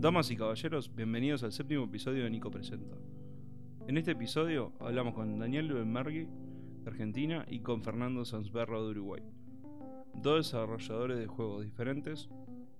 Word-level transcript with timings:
Damas 0.00 0.30
y 0.30 0.36
caballeros, 0.36 0.94
bienvenidos 0.94 1.42
al 1.42 1.52
séptimo 1.52 1.82
episodio 1.84 2.22
de 2.22 2.30
Nico 2.30 2.52
Presenta. 2.52 2.96
En 3.88 3.98
este 3.98 4.12
episodio 4.12 4.72
hablamos 4.78 5.12
con 5.12 5.40
Daniel 5.40 5.66
Luenmargui, 5.66 6.28
de 6.84 6.88
Argentina, 6.90 7.44
y 7.48 7.58
con 7.60 7.82
Fernando 7.82 8.24
Sansberro 8.24 8.84
de 8.84 8.92
Uruguay. 8.92 9.22
Dos 10.14 10.46
desarrolladores 10.46 11.18
de 11.18 11.26
juegos 11.26 11.64
diferentes, 11.64 12.28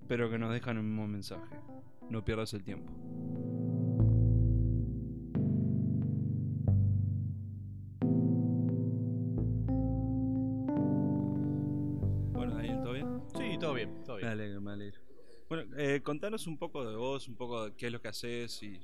pero 0.07 0.29
que 0.29 0.39
nos 0.39 0.53
dejan 0.53 0.77
el 0.77 0.83
mismo 0.83 1.07
mensaje. 1.07 1.57
No 2.09 2.23
pierdas 2.23 2.53
el 2.53 2.63
tiempo. 2.63 2.89
Bueno, 12.33 12.55
Daniel, 12.55 12.79
¿todo 12.81 12.93
bien? 12.93 13.21
Sí, 13.35 13.57
todo 13.59 13.73
bien, 13.73 13.89
todo 14.05 14.15
Me 14.15 14.21
bien. 14.21 14.31
alegro, 14.31 14.61
me 14.61 14.71
alegro. 14.71 15.08
Bueno, 15.49 15.75
eh, 15.77 16.01
contanos 16.03 16.45
un 16.47 16.57
poco 16.57 16.87
de 16.87 16.95
vos, 16.95 17.27
un 17.27 17.35
poco 17.35 17.65
de 17.65 17.75
qué 17.75 17.87
es 17.87 17.91
lo 17.91 18.01
que 18.01 18.07
haces 18.07 18.61
y... 18.63 18.79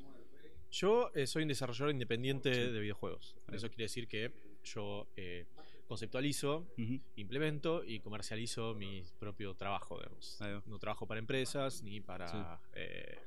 Yo 0.71 1.11
eh, 1.13 1.25
soy 1.27 1.43
un 1.43 1.47
desarrollador 1.47 1.91
independiente 1.91 2.53
Sí. 2.53 2.59
de 2.71 2.79
videojuegos. 2.81 3.35
Eso 3.53 3.69
quiere 3.69 3.83
decir 3.83 4.07
que 4.09 4.31
yo 4.65 5.07
eh, 5.15 5.45
conceptualizo, 5.87 6.67
implemento 7.15 7.83
y 7.85 7.99
comercializo 8.01 8.73
mi 8.73 9.03
propio 9.19 9.53
trabajo. 9.53 9.99
digamos. 9.99 10.37
No 10.65 10.77
trabajo 10.79 11.07
para 11.07 11.19
empresas 11.19 11.81
ni 11.83 12.01
para 12.01 12.59
eh, 12.73 13.19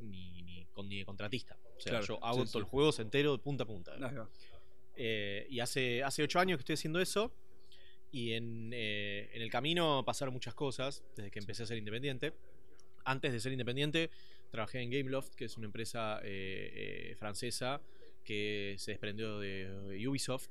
ni, 0.00 0.42
ni 0.42 0.64
con, 0.72 0.88
ni 0.88 0.98
de 0.98 1.04
contratista. 1.04 1.56
O 1.76 1.80
sea, 1.80 1.90
Claro, 1.90 2.06
yo 2.06 2.24
hago 2.24 2.40
sí, 2.40 2.46
sí. 2.46 2.52
todo 2.54 2.58
el 2.60 2.64
juego 2.68 2.90
entero 2.98 3.32
de 3.32 3.38
punta 3.38 3.62
a 3.64 3.66
punta. 3.66 3.92
Eh, 4.96 5.46
y 5.50 5.60
hace, 5.60 6.02
hace 6.02 6.22
ocho 6.24 6.40
años 6.40 6.56
que 6.56 6.62
estoy 6.62 6.74
haciendo 6.74 6.98
eso. 6.98 7.30
Y 8.10 8.32
en, 8.32 8.70
eh, 8.72 9.28
en 9.32 9.42
el 9.42 9.50
camino 9.50 10.02
pasaron 10.04 10.32
muchas 10.34 10.54
cosas 10.54 11.04
desde 11.14 11.30
que 11.30 11.38
empecé 11.38 11.62
a 11.64 11.66
ser 11.66 11.78
independiente. 11.78 12.32
Antes 13.04 13.32
de 13.32 13.40
ser 13.40 13.52
independiente, 13.52 14.10
trabajé 14.50 14.80
en 14.80 14.90
Gameloft, 14.90 15.34
que 15.34 15.46
es 15.46 15.56
una 15.56 15.66
empresa 15.66 16.20
eh, 16.22 17.10
eh, 17.10 17.14
francesa 17.16 17.80
que 18.24 18.76
se 18.78 18.92
desprendió 18.92 19.38
de, 19.38 19.68
de 19.68 20.08
Ubisoft, 20.08 20.48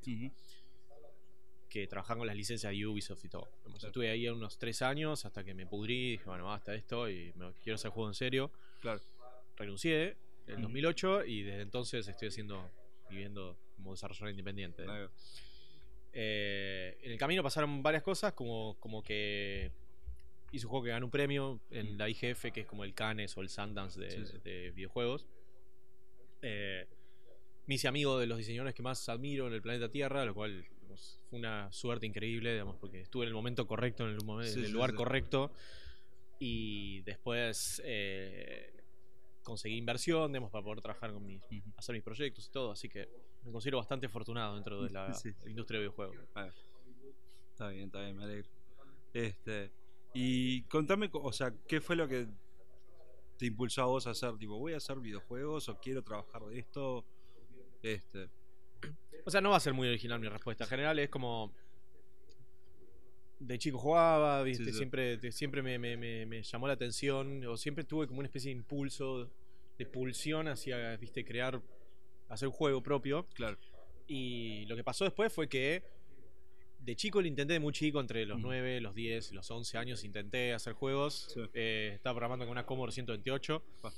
que 1.69 1.87
trabajaba 1.87 2.19
con 2.19 2.27
las 2.27 2.35
licencias 2.35 2.71
de 2.71 2.85
Ubisoft 2.85 3.25
y 3.25 3.29
todo. 3.29 3.49
Claro. 3.63 3.87
Estuve 3.87 4.09
ahí 4.09 4.29
unos 4.29 4.59
tres 4.59 4.83
años 4.83 5.25
hasta 5.25 5.43
que 5.43 5.55
me 5.55 5.65
pudrí, 5.65 6.11
dije, 6.11 6.25
bueno, 6.25 6.45
basta 6.45 6.75
esto 6.75 7.09
y 7.09 7.33
me, 7.35 7.51
quiero 7.63 7.75
hacer 7.75 7.89
juego 7.89 8.09
en 8.09 8.13
serio. 8.13 8.51
Claro. 8.79 9.01
Renuncié 9.57 10.15
en 10.45 10.55
Ujú. 10.55 10.63
2008 10.63 11.25
y 11.25 11.41
desde 11.41 11.61
entonces 11.61 12.07
estoy 12.07 12.27
haciendo, 12.27 12.69
viviendo 13.09 13.57
como 13.75 13.91
desarrollador 13.91 14.29
independiente. 14.29 14.83
va. 14.85 15.09
Eh, 16.15 16.95
en 17.01 17.11
el 17.11 17.17
camino 17.17 17.41
pasaron 17.41 17.81
varias 17.81 18.03
cosas, 18.03 18.33
como, 18.33 18.77
como 18.79 19.01
que 19.01 19.71
hice 20.53 20.65
un 20.65 20.69
juego 20.69 20.83
que 20.85 20.91
ganó 20.91 21.07
un 21.07 21.11
premio 21.11 21.59
en 21.71 21.95
Mm. 21.95 21.97
la 21.97 22.09
IGF, 22.09 22.51
que 22.53 22.61
es 22.61 22.67
como 22.67 22.83
el 22.85 22.93
Cannes 22.93 23.35
o 23.37 23.41
el 23.41 23.49
Sundance 23.49 23.99
de, 23.99 24.11
Sí, 24.11 24.25
sí. 24.25 24.37
de 24.43 24.71
videojuegos. 24.71 25.25
Eh, 26.41 26.87
me 27.65 27.75
hice 27.75 27.87
amigo 27.87 28.19
de 28.19 28.27
los 28.27 28.37
diseñadores 28.37 28.75
que 28.75 28.83
más 28.83 29.07
admiro 29.09 29.47
en 29.47 29.53
el 29.53 29.61
planeta 29.61 29.89
Tierra, 29.89 30.25
lo 30.25 30.33
cual 30.33 30.63
digamos, 30.79 31.19
fue 31.29 31.39
una 31.39 31.71
suerte 31.71 32.05
increíble, 32.05 32.51
digamos, 32.51 32.77
porque 32.77 33.01
estuve 33.01 33.23
en 33.23 33.29
el 33.29 33.33
momento 33.33 33.65
correcto, 33.65 34.03
en 34.03 34.11
el, 34.11 34.17
momen- 34.19 34.45
Sí, 34.45 34.53
en 34.59 34.65
el 34.65 34.67
sí, 34.67 34.73
lugar 34.73 34.93
correcto. 34.93 35.51
Y 36.39 37.01
después 37.03 37.81
eh, 37.85 38.73
conseguí 39.43 39.77
inversión, 39.77 40.31
digamos, 40.33 40.51
para 40.51 40.63
poder 40.63 40.81
trabajar 40.81 41.13
con 41.13 41.25
mis, 41.25 41.41
hacer 41.77 41.93
mis 41.95 42.03
proyectos 42.03 42.45
y 42.47 42.51
todo, 42.51 42.71
así 42.71 42.89
que 42.89 43.07
me 43.43 43.51
considero 43.51 43.77
bastante 43.77 44.05
afortunado 44.07 44.55
dentro 44.55 44.83
de 44.83 44.89
la 44.91 45.13
Sí. 45.13 45.29
industria 45.47 45.79
de 45.79 45.85
videojuegos. 45.87 46.17
Está 46.19 47.69
bien, 47.69 47.85
está 47.85 48.01
bien, 48.01 48.17
me 48.17 48.23
alegro. 48.25 48.49
Este, 49.13 49.71
y 50.13 50.63
contame, 50.63 51.09
co- 51.09 51.21
o 51.21 51.31
sea, 51.33 51.53
¿qué 51.67 51.81
fue 51.81 51.95
lo 51.95 52.07
que 52.07 52.27
te 53.37 53.45
impulsó 53.47 53.81
a 53.81 53.85
vos 53.85 54.05
a 54.07 54.11
hacer? 54.11 54.37
Tipo, 54.37 54.57
¿voy 54.59 54.73
a 54.73 54.77
hacer 54.77 54.99
videojuegos 54.99 55.69
o 55.69 55.79
quiero 55.79 56.01
trabajar 56.03 56.43
de 56.45 56.59
esto? 56.59 57.03
Este, 57.81 58.29
O 59.25 59.31
sea, 59.31 59.41
no 59.41 59.51
va 59.51 59.57
a 59.57 59.59
ser 59.61 59.73
muy 59.73 59.87
original 59.87 60.19
mi 60.19 60.27
respuesta. 60.29 60.63
En 60.65 60.69
general 60.69 60.99
es 60.99 61.09
como. 61.09 61.53
De 63.39 63.57
chico 63.57 63.77
jugaba, 63.77 64.41
¿viste? 64.43 64.65
Sí, 64.65 64.71
sí. 64.71 64.77
siempre, 64.77 65.31
siempre 65.31 65.61
me, 65.61 65.77
me- 65.77 65.97
me- 65.97 66.25
me 66.25 66.41
llamó 66.43 66.67
la 66.67 66.73
atención, 66.73 67.45
o 67.45 67.57
siempre 67.57 67.83
tuve 67.83 68.07
como 68.07 68.19
una 68.19 68.27
especie 68.27 68.49
de 68.51 68.57
impulso, 68.57 69.29
de 69.77 69.85
pulsión 69.85 70.47
hacia, 70.47 70.95
¿viste? 70.95 71.25
Crear, 71.25 71.61
hacer 72.29 72.47
un 72.47 72.53
juego 72.53 72.81
propio. 72.81 73.27
claro. 73.33 73.57
Y 74.05 74.65
lo 74.65 74.75
que 74.75 74.83
pasó 74.83 75.05
después 75.05 75.31
fue 75.33 75.47
que 75.47 75.81
de 76.83 76.95
chico 76.95 77.21
lo 77.21 77.27
intenté 77.27 77.53
de 77.53 77.59
muy 77.59 77.71
chico, 77.73 77.99
entre 77.99 78.25
los 78.25 78.39
Mm. 78.39 78.41
9, 78.41 78.81
los 78.81 78.93
10, 78.95 79.31
los 79.31 79.49
11 79.49 79.77
años, 79.77 80.03
intenté 80.03 80.53
hacer 80.53 80.73
juegos. 80.73 81.27
Sí. 81.33 81.39
Eh, 81.53 81.91
estaba 81.95 82.13
programando 82.15 82.45
con 82.45 82.51
una 82.51 82.65
Commodore 82.65 82.91
128. 82.91 83.63
Ah. 83.83 83.91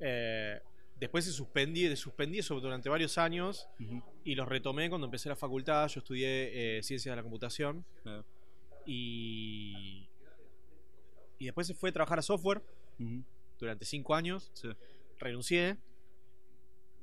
Eh, 0.00 0.60
después 0.98 1.24
se 1.24 1.32
suspendí, 1.32 1.94
suspendí 1.96 2.38
eso 2.38 2.60
durante 2.60 2.88
varios 2.88 3.16
años 3.18 3.66
y 4.24 4.34
los 4.34 4.46
retomé 4.48 4.88
cuando 4.90 5.06
empecé 5.06 5.28
la 5.30 5.36
facultad. 5.36 5.88
Yo 5.88 6.00
estudié 6.00 6.78
eh, 6.78 6.82
Ciencias 6.82 7.12
de 7.12 7.16
la 7.16 7.22
Computación 7.22 7.84
y, 8.86 10.08
y 11.38 11.44
después 11.46 11.66
se 11.66 11.74
fue 11.74 11.90
a 11.90 11.92
trabajar 11.92 12.18
a 12.18 12.22
software 12.22 12.62
Ujú, 12.98 13.24
durante 13.58 13.84
5 13.84 14.14
años. 14.14 14.50
sí. 14.54 14.68
Renuncié, 15.18 15.76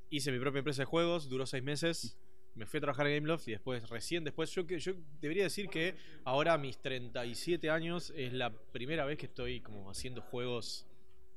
hice 0.09 0.31
mi 0.31 0.39
propia 0.39 0.59
empresa 0.59 0.81
de 0.81 0.85
juegos, 0.85 1.29
duró 1.29 1.45
6 1.45 1.61
meses. 1.63 2.17
Me 2.57 2.65
fui 2.65 2.79
a 2.79 2.81
trabajar 2.81 3.05
en 3.07 3.15
Gameloft 3.17 3.47
y 3.47 3.51
después, 3.51 3.87
recién 3.89 4.23
después, 4.23 4.49
yo, 4.51 4.65
que- 4.65 4.79
yo 4.79 4.93
debería 5.21 5.43
decir 5.43 5.69
que 5.69 5.95
ahora 6.23 6.53
a 6.53 6.57
mis 6.57 6.77
37 6.79 7.69
años 7.69 8.11
es 8.15 8.33
la 8.33 8.51
primera 8.51 9.05
vez 9.05 9.17
que 9.17 9.27
estoy 9.27 9.61
como 9.61 9.89
haciendo 9.91 10.21
juegos, 10.21 10.85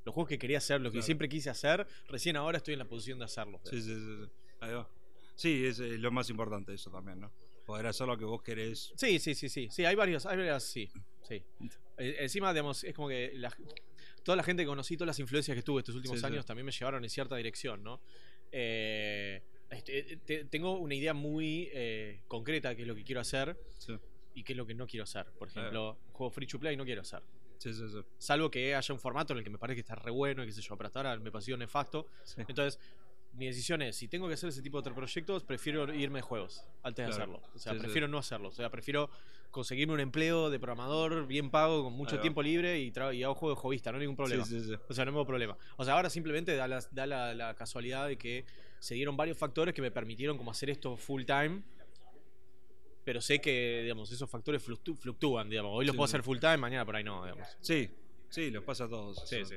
los 0.03 0.13
juegos 0.15 0.29
que 0.29 0.39
quería 0.39 0.57
hacer, 0.57 0.81
lo 0.81 0.89
que 0.89 0.95
Claro. 0.95 1.05
siempre 1.05 1.29
quise 1.29 1.49
hacer, 1.51 1.85
recién 2.09 2.35
ahora 2.35 2.57
estoy 2.57 2.73
en 2.73 2.79
la 2.79 2.85
posición 2.85 3.19
de 3.19 3.25
hacerlo. 3.25 3.61
Sí, 3.65 3.81
sí, 3.81 3.93
sí, 3.95 4.25
sí. 4.25 4.31
Ahí 4.61 4.73
va. 4.73 4.89
Sí, 5.35 5.65
es, 5.65 5.79
lo 5.79 6.11
más 6.11 6.29
importante 6.31 6.73
eso 6.73 6.89
también, 6.89 7.19
¿no? 7.19 7.31
Poder 7.65 7.85
hacer 7.85 8.07
lo 8.07 8.17
que 8.17 8.25
vos 8.25 8.41
querés. 8.41 8.91
Sí, 8.95 9.19
sí, 9.19 9.35
sí, 9.35 9.47
sí. 9.47 9.69
Sí, 9.71 9.85
hay 9.85 9.95
varios, 9.95 10.25
hay 10.25 10.37
varias, 10.37 10.63
sí. 10.63 10.89
sí. 11.21 11.43
Eh, 11.97 12.15
Encima, 12.19 12.51
digamos, 12.51 12.83
es 12.83 12.93
como 12.95 13.07
que 13.09 13.31
la- 13.35 13.55
toda 14.23 14.35
la 14.35 14.43
gente 14.43 14.63
que 14.63 14.67
conocí, 14.67 14.97
todas 14.97 15.07
las 15.07 15.19
influencias 15.19 15.55
que 15.55 15.61
tuve 15.63 15.81
estos 15.81 15.93
últimos 15.95 16.17
Sí, 16.17 16.21
sí. 16.21 16.25
años 16.25 16.45
también 16.47 16.65
me 16.65 16.71
llevaron 16.71 17.03
en 17.03 17.09
cierta 17.11 17.35
dirección, 17.35 17.83
¿no? 17.83 18.01
Eh, 18.51 19.41
este, 19.71 20.17
te- 20.25 20.45
tengo 20.45 20.77
una 20.77 20.93
idea 20.95 21.13
muy 21.13 21.69
eh, 21.73 22.21
concreta 22.27 22.69
de 22.69 22.75
qué 22.75 22.81
es 22.83 22.87
lo 22.87 22.95
que 22.95 23.03
quiero 23.03 23.21
hacer 23.21 23.57
Sí, 23.77 23.97
y 24.35 24.43
qué 24.43 24.53
es 24.53 24.57
lo 24.57 24.65
que 24.65 24.73
no 24.75 24.85
quiero 24.87 25.03
hacer. 25.03 25.25
Por 25.37 25.47
ejemplo, 25.47 25.97
juego 26.11 26.29
free 26.31 26.47
to 26.47 26.59
play 26.59 26.75
no 26.77 26.85
quiero 26.85 27.01
hacer. 27.01 27.21
sí, 27.57 27.73
sí. 27.73 27.87
sí. 27.89 27.99
Salvo 28.17 28.49
que 28.51 28.75
haya 28.75 28.93
un 28.93 28.99
formato 28.99 29.33
en 29.33 29.39
el 29.39 29.43
que 29.43 29.49
me 29.49 29.57
parece 29.57 29.75
que 29.75 29.81
está 29.81 29.95
re 29.95 30.11
bueno 30.11 30.43
y 30.43 30.47
qué 30.47 30.51
sé 30.51 30.61
yo, 30.61 30.75
pero 30.77 30.87
hasta 30.87 30.99
ahora 30.99 31.17
me 31.17 31.31
pareció 31.31 31.55
nefasto. 31.57 32.07
Entonces, 32.37 32.79
mi 33.33 33.45
decisión 33.47 33.81
es, 33.81 33.95
si 33.95 34.07
tengo 34.07 34.27
que 34.27 34.33
hacer 34.33 34.49
ese 34.49 34.61
tipo 34.61 34.81
de 34.81 34.91
proyectos, 34.91 35.43
prefiero 35.43 35.93
irme 35.93 36.19
de 36.19 36.23
juegos 36.23 36.63
antes 36.83 37.05
de 37.07 37.11
hacerlo. 37.13 37.41
O 37.55 37.59
sea, 37.59 37.71
Sí, 37.73 37.79
sí. 37.79 37.83
prefiero 37.83 38.07
no 38.07 38.17
hacerlo. 38.17 38.49
O 38.49 38.51
sea, 38.51 38.69
prefiero 38.69 39.09
conseguirme 39.51 39.93
un 39.93 39.99
empleo 39.99 40.49
de 40.49 40.59
programador 40.59 41.27
bien 41.27 41.49
pago, 41.49 41.83
con 41.83 41.93
mucho 41.93 42.15
tiempo 42.21 42.41
libre 42.43 42.79
y, 42.79 42.93
y 43.13 43.23
hago 43.23 43.35
juego 43.35 43.55
de 43.55 43.61
jovista, 43.61 43.91
no 43.91 43.97
hay 43.97 44.01
ningún 44.01 44.15
problema. 44.15 44.45
Sí, 44.45 44.59
sí, 44.61 44.67
sí. 44.69 44.75
O 44.89 44.93
sea, 44.93 45.05
no 45.05 45.11
tengo 45.11 45.25
problema. 45.25 45.57
O 45.77 45.83
sea, 45.85 45.93
ahora 45.95 46.09
simplemente 46.09 46.55
da, 46.55 46.67
la, 46.67 46.81
da 46.91 47.05
la, 47.05 47.33
la 47.33 47.53
casualidad 47.55 48.07
de 48.07 48.17
que 48.17 48.45
se 48.79 48.95
dieron 48.95 49.15
varios 49.17 49.37
factores 49.37 49.73
que 49.73 49.81
me 49.81 49.91
permitieron 49.91 50.37
como 50.37 50.51
hacer 50.51 50.69
esto 50.69 50.95
full 50.97 51.23
time. 51.25 51.63
Pero 53.03 53.19
sé 53.19 53.41
que, 53.41 53.79
digamos, 53.81 54.11
esos 54.11 54.29
factores 54.29 54.65
fluctú- 54.65 54.95
fluctúan, 54.95 55.49
digamos. 55.49 55.71
Hoy 55.73 55.85
los 55.85 55.95
puedo 55.95 56.05
hacer 56.05 56.21
full 56.21 56.37
time, 56.37 56.57
mañana 56.57 56.85
por 56.85 56.95
ahí 56.95 57.03
no, 57.03 57.23
digamos. 57.25 57.47
Sí, 57.59 57.89
sí, 58.29 58.51
los 58.51 58.63
pasa 58.63 58.83
a 58.85 58.89
todos. 58.89 59.27
Sí, 59.27 59.43
sí. 59.43 59.55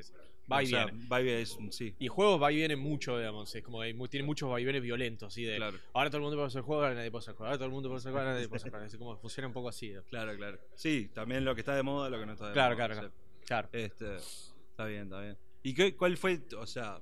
Va 0.51 0.61
y 0.61 0.65
O 0.65 0.69
sea, 0.69 0.85
viene. 0.85 1.07
va 1.07 1.21
y 1.21 1.23
viene, 1.23 1.41
es- 1.41 1.57
sí, 1.71 1.95
Y 1.97 2.07
juegos 2.07 2.41
va 2.41 2.51
y 2.51 2.57
viene 2.57 2.75
mucho, 2.75 3.17
digamos. 3.17 3.53
Es 3.55 3.63
como 3.63 3.81
que 3.81 3.93
tiene 4.09 4.25
muchos 4.25 4.49
vaivenes 4.49 4.81
violentos, 4.81 5.33
¿sí? 5.33 5.43
De, 5.43 5.55
claro. 5.57 5.77
Ahora 5.93 6.09
todo 6.11 6.17
el 6.17 6.23
mundo 6.23 6.37
puede 6.37 6.47
hacer 6.47 6.61
juego, 6.61 6.83
ahora 6.83 6.93
nadie 6.95 7.09
puede 7.09 7.21
hacer 7.23 7.33
juego. 7.33 7.45
Ahora 7.47 7.57
todo 7.57 7.65
el 7.65 7.71
mundo 7.73 7.89
puede 7.89 7.97
hacer 7.99 8.11
juego, 8.11 8.19
ahora 8.27 8.33
nadie 8.35 8.47
puede 8.47 8.57
hacer 8.61 8.71
juego. 8.71 8.97
Como 8.99 9.17
funciona 9.17 9.47
un 9.47 9.53
poco 9.53 9.69
así. 9.69 9.93
Claro, 10.09 10.35
claro. 10.37 10.59
Sí, 10.75 11.09
también 11.13 11.43
lo 11.45 11.55
que 11.55 11.61
está 11.61 11.75
de 11.75 11.81
moda, 11.83 12.09
lo 12.11 12.19
que 12.19 12.25
no 12.27 12.33
está 12.33 12.47
de 12.47 12.53
Claro, 12.53 12.75
moda. 12.75 12.87
claro, 12.87 13.07
sí. 13.09 13.13
Claro. 13.45 13.69
Este, 13.71 14.15
está 14.17 14.85
bien, 14.85 15.03
está 15.03 15.21
bien. 15.21 15.37
¿Y 15.63 15.73
qué, 15.73 15.95
cuál 15.95 16.15
fue, 16.17 16.41
o 16.57 16.67
sea, 16.67 17.01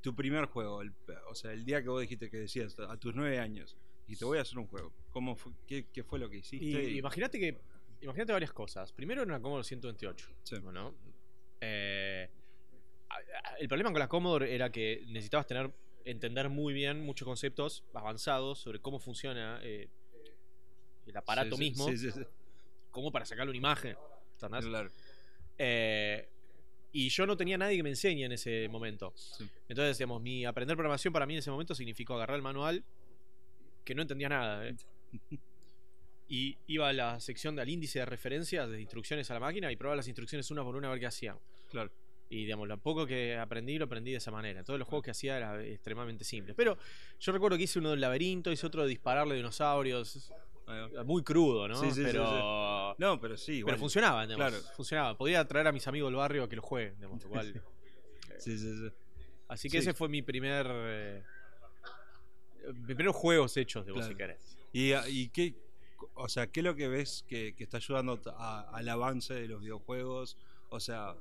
tu 0.00 0.14
primer 0.14 0.46
juego? 0.46 0.82
El- 0.82 0.92
o 1.28 1.34
sea, 1.34 1.52
el 1.52 1.64
día 1.64 1.82
que 1.82 1.88
vos 1.88 2.00
dijiste 2.00 2.30
que 2.30 2.38
decías 2.38 2.76
a 2.78 2.96
tus 2.96 3.14
nueve 3.14 3.38
años 3.38 3.76
y 4.06 4.16
te 4.16 4.24
voy 4.24 4.38
a 4.38 4.42
hacer 4.42 4.58
un 4.58 4.66
juego. 4.66 4.92
¿Cómo 5.10 5.36
fue, 5.36 5.52
qué, 5.66 5.86
qué 5.92 6.02
fue 6.02 6.18
lo 6.18 6.28
que 6.28 6.38
hiciste? 6.38 6.64
Y 6.66 6.76
Y- 6.94 6.98
imagínate 6.98 7.38
que. 7.38 7.60
Imagínate 8.00 8.32
varias 8.32 8.52
cosas. 8.52 8.92
Primero 8.92 9.22
era 9.22 9.30
una 9.32 9.40
Commodore 9.40 9.64
128. 9.64 10.28
Sí. 10.42 10.56
¿no? 10.60 10.94
Eh, 11.60 11.93
el 13.58 13.68
problema 13.68 13.90
con 13.90 13.98
la 13.98 14.08
Commodore 14.08 14.54
era 14.54 14.70
que 14.70 15.04
necesitabas 15.08 15.46
tener. 15.46 15.72
entender 16.04 16.48
muy 16.48 16.74
bien 16.74 17.00
muchos 17.00 17.26
conceptos 17.26 17.84
avanzados 17.94 18.58
sobre 18.58 18.80
cómo 18.80 18.98
funciona 18.98 19.58
eh, 19.62 19.88
el 21.06 21.16
aparato 21.16 21.56
Sí, 21.56 21.62
mismo, 21.62 21.88
Sí, 21.88 22.10
como 22.90 23.10
para 23.10 23.24
sacarle 23.24 23.50
una 23.50 23.58
imagen. 23.58 23.96
Claro. 24.38 24.90
Eh, 25.58 26.28
y 26.92 27.08
yo 27.08 27.26
no 27.26 27.36
tenía 27.36 27.58
nadie 27.58 27.76
que 27.76 27.82
me 27.82 27.88
enseñe 27.88 28.24
en 28.24 28.32
ese 28.32 28.68
momento. 28.68 29.12
Entonces, 29.68 29.98
digamos, 29.98 30.22
mi 30.22 30.44
aprender 30.44 30.76
programación 30.76 31.12
para 31.12 31.26
mí 31.26 31.34
en 31.34 31.40
ese 31.40 31.50
momento 31.50 31.74
significó 31.74 32.14
agarrar 32.14 32.36
el 32.36 32.42
manual, 32.42 32.84
que 33.84 33.94
no 33.94 34.02
entendía 34.02 34.28
nada. 34.28 34.68
¿eh? 34.68 34.76
Y 36.26 36.56
iba 36.68 36.88
a 36.88 36.92
la 36.94 37.20
sección 37.20 37.54
del 37.54 37.68
índice 37.68 37.98
de 37.98 38.06
referencias 38.06 38.70
de 38.70 38.80
instrucciones 38.80 39.30
a 39.30 39.34
la 39.34 39.40
máquina 39.40 39.70
y 39.70 39.76
probaba 39.76 39.96
las 39.96 40.08
instrucciones 40.08 40.50
una 40.50 40.64
por 40.64 40.74
una 40.74 40.88
a 40.88 40.92
ver 40.92 41.00
qué 41.00 41.06
hacían. 41.06 41.38
Claro. 41.68 41.92
Y 42.34 42.44
digamos, 42.46 42.66
lo 42.66 42.76
poco 42.78 43.06
que 43.06 43.36
aprendí, 43.36 43.78
lo 43.78 43.84
aprendí 43.84 44.10
de 44.10 44.16
esa 44.16 44.30
manera. 44.32 44.64
Todos 44.64 44.78
los 44.78 44.88
juegos 44.88 45.04
que 45.04 45.10
hacía 45.12 45.36
era 45.36 45.62
extremadamente 45.62 46.24
simples. 46.24 46.56
Pero 46.56 46.76
yo 47.20 47.32
recuerdo 47.32 47.56
que 47.56 47.62
hice 47.62 47.78
uno 47.78 47.90
del 47.90 48.00
laberinto, 48.00 48.50
hice 48.50 48.66
otro 48.66 48.82
de 48.82 48.88
dispararle 48.88 49.36
dinosaurios. 49.36 50.32
Muy 51.04 51.22
crudo, 51.22 51.68
¿no? 51.68 51.76
Sí, 51.76 51.90
sí, 51.90 51.96
sí, 51.96 52.02
pero... 52.04 52.94
No, 52.98 53.20
pero 53.20 53.36
sí, 53.36 53.46
Pero 53.46 53.58
igual. 53.58 53.78
funcionaba, 53.78 54.26
digamos, 54.26 54.48
Claro. 54.50 54.64
funcionaba. 54.74 55.16
Podía 55.16 55.46
traer 55.46 55.68
a 55.68 55.72
mis 55.72 55.86
amigos 55.86 56.08
del 56.08 56.16
barrio 56.16 56.44
a 56.44 56.48
que 56.48 56.56
lo 56.56 56.62
jueguen, 56.62 56.96
digamos, 56.96 57.22
lo 57.24 57.28
cual- 57.28 57.62
Sí, 58.38 58.58
sí, 58.58 58.76
sí. 58.78 58.88
Así 59.46 59.68
que 59.68 59.80
Sí. 59.80 59.88
ese 59.88 59.94
fue 59.94 60.08
mi 60.08 60.22
primer. 60.22 60.66
eh, 60.70 61.22
mis 62.72 62.84
primeros 62.86 63.14
juegos 63.14 63.56
hechos, 63.56 63.84
de 63.86 63.92
vos 63.92 64.00
Claro. 64.00 64.12
si 64.12 64.16
querés. 64.18 64.56
¿Y, 64.72 64.92
y 65.08 65.28
qué, 65.28 65.54
o 66.14 66.28
sea, 66.28 66.46
qué 66.48 66.60
es 66.60 66.64
lo 66.64 66.74
que 66.74 66.88
ves 66.88 67.24
que, 67.28 67.54
que 67.54 67.62
está 67.64 67.76
ayudando 67.76 68.18
a- 68.36 68.62
al 68.72 68.88
avance 68.88 69.34
de 69.34 69.46
los 69.48 69.60
videojuegos? 69.60 70.36
O 70.70 70.80
sea, 70.80 71.14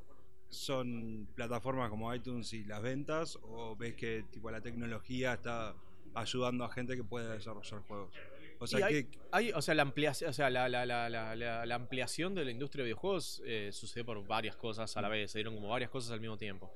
¿son 0.53 1.27
plataformas 1.35 1.89
como 1.89 2.13
iTunes 2.13 2.53
y 2.53 2.63
las 2.65 2.81
ventas? 2.81 3.37
¿O 3.43 3.75
ves 3.75 3.95
que 3.95 4.23
tipo 4.31 4.49
la 4.51 4.61
tecnología 4.61 5.33
está 5.33 5.75
ayudando 6.13 6.63
a 6.63 6.69
gente 6.71 6.95
que 6.95 7.03
pueda 7.03 7.33
desarrollar 7.33 7.81
juegos? 7.81 8.13
O 8.59 8.67
sea, 8.67 8.79
Y 8.79 8.83
hay- 8.83 9.03
¿qué- 9.05 9.19
Hay, 9.31 9.51
o 9.51 9.61
sea, 9.61 9.73
la 9.75 9.81
ampliación, 9.81 10.29
o 10.29 10.33
sea, 10.33 10.49
la, 10.49 10.69
la- 10.69 10.85
la- 10.85 11.09
la- 11.09 11.65
la- 11.65 11.75
ampliación 11.75 12.33
de 12.35 12.45
la 12.45 12.51
industria 12.51 12.83
de 12.83 12.89
videojuegos 12.89 13.41
eh, 13.45 13.71
sucedió 13.73 14.05
por 14.05 14.25
varias 14.25 14.55
cosas 14.55 14.95
a 14.95 15.01
la 15.01 15.09
vez, 15.09 15.31
se 15.31 15.39
dieron 15.39 15.55
como 15.55 15.67
varias 15.69 15.89
cosas 15.89 16.11
al 16.11 16.21
mismo 16.21 16.37
tiempo. 16.37 16.71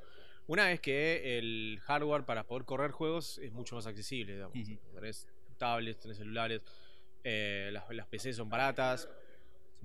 Una 0.47 0.71
es 0.71 0.79
que 0.79 1.37
el 1.37 1.79
hardware 1.83 2.23
para 2.25 2.45
poder 2.45 2.65
correr 2.65 2.91
juegos 2.91 3.37
es 3.37 3.51
mucho 3.53 3.75
más 3.75 3.85
accesible, 3.85 4.33
digamos. 4.33 4.57
Ujú. 4.57 4.77
Tenés 4.93 5.27
tablets, 5.57 5.99
tenés 5.99 6.17
celulares, 6.17 6.61
eh, 7.23 7.69
las, 7.71 7.83
las 7.91 8.07
PC 8.07 8.33
son 8.33 8.49
baratas, 8.49 9.09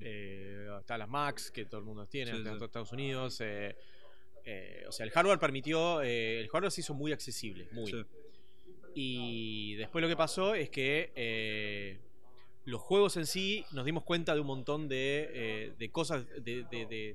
eh, 0.00 0.68
están 0.80 0.98
las 1.00 1.08
Macs, 1.08 1.50
que 1.50 1.64
todo 1.66 1.80
el 1.80 1.86
mundo 1.86 2.06
tiene, 2.06 2.32
Sí, 2.32 2.40
acá 2.40 2.52
en 2.52 2.58
sí. 2.58 2.64
Estados 2.64 2.92
Unidos. 2.92 3.40
eh, 3.40 3.76
eh, 4.44 4.84
o 4.88 4.92
sea, 4.92 5.04
el 5.04 5.12
hardware 5.12 5.38
permitió, 5.38 6.02
eh, 6.02 6.40
el 6.40 6.48
hardware 6.48 6.72
se 6.72 6.80
hizo 6.80 6.94
muy 6.94 7.12
accesible, 7.12 7.68
muy. 7.72 7.90
sí, 7.90 8.02
Y 8.94 9.74
después 9.76 10.02
lo 10.02 10.08
que 10.08 10.16
pasó 10.16 10.54
es 10.54 10.68
que 10.70 11.98
los 12.64 12.80
juegos 12.80 13.16
en 13.16 13.26
sí 13.26 13.64
nos 13.72 13.84
dimos 13.84 14.04
cuenta 14.04 14.34
de 14.34 14.40
un 14.40 14.46
montón 14.46 14.88
de, 14.88 15.72
de 15.78 15.90
cosas 15.90 16.26
de, 16.44 16.64
de- 16.70 17.14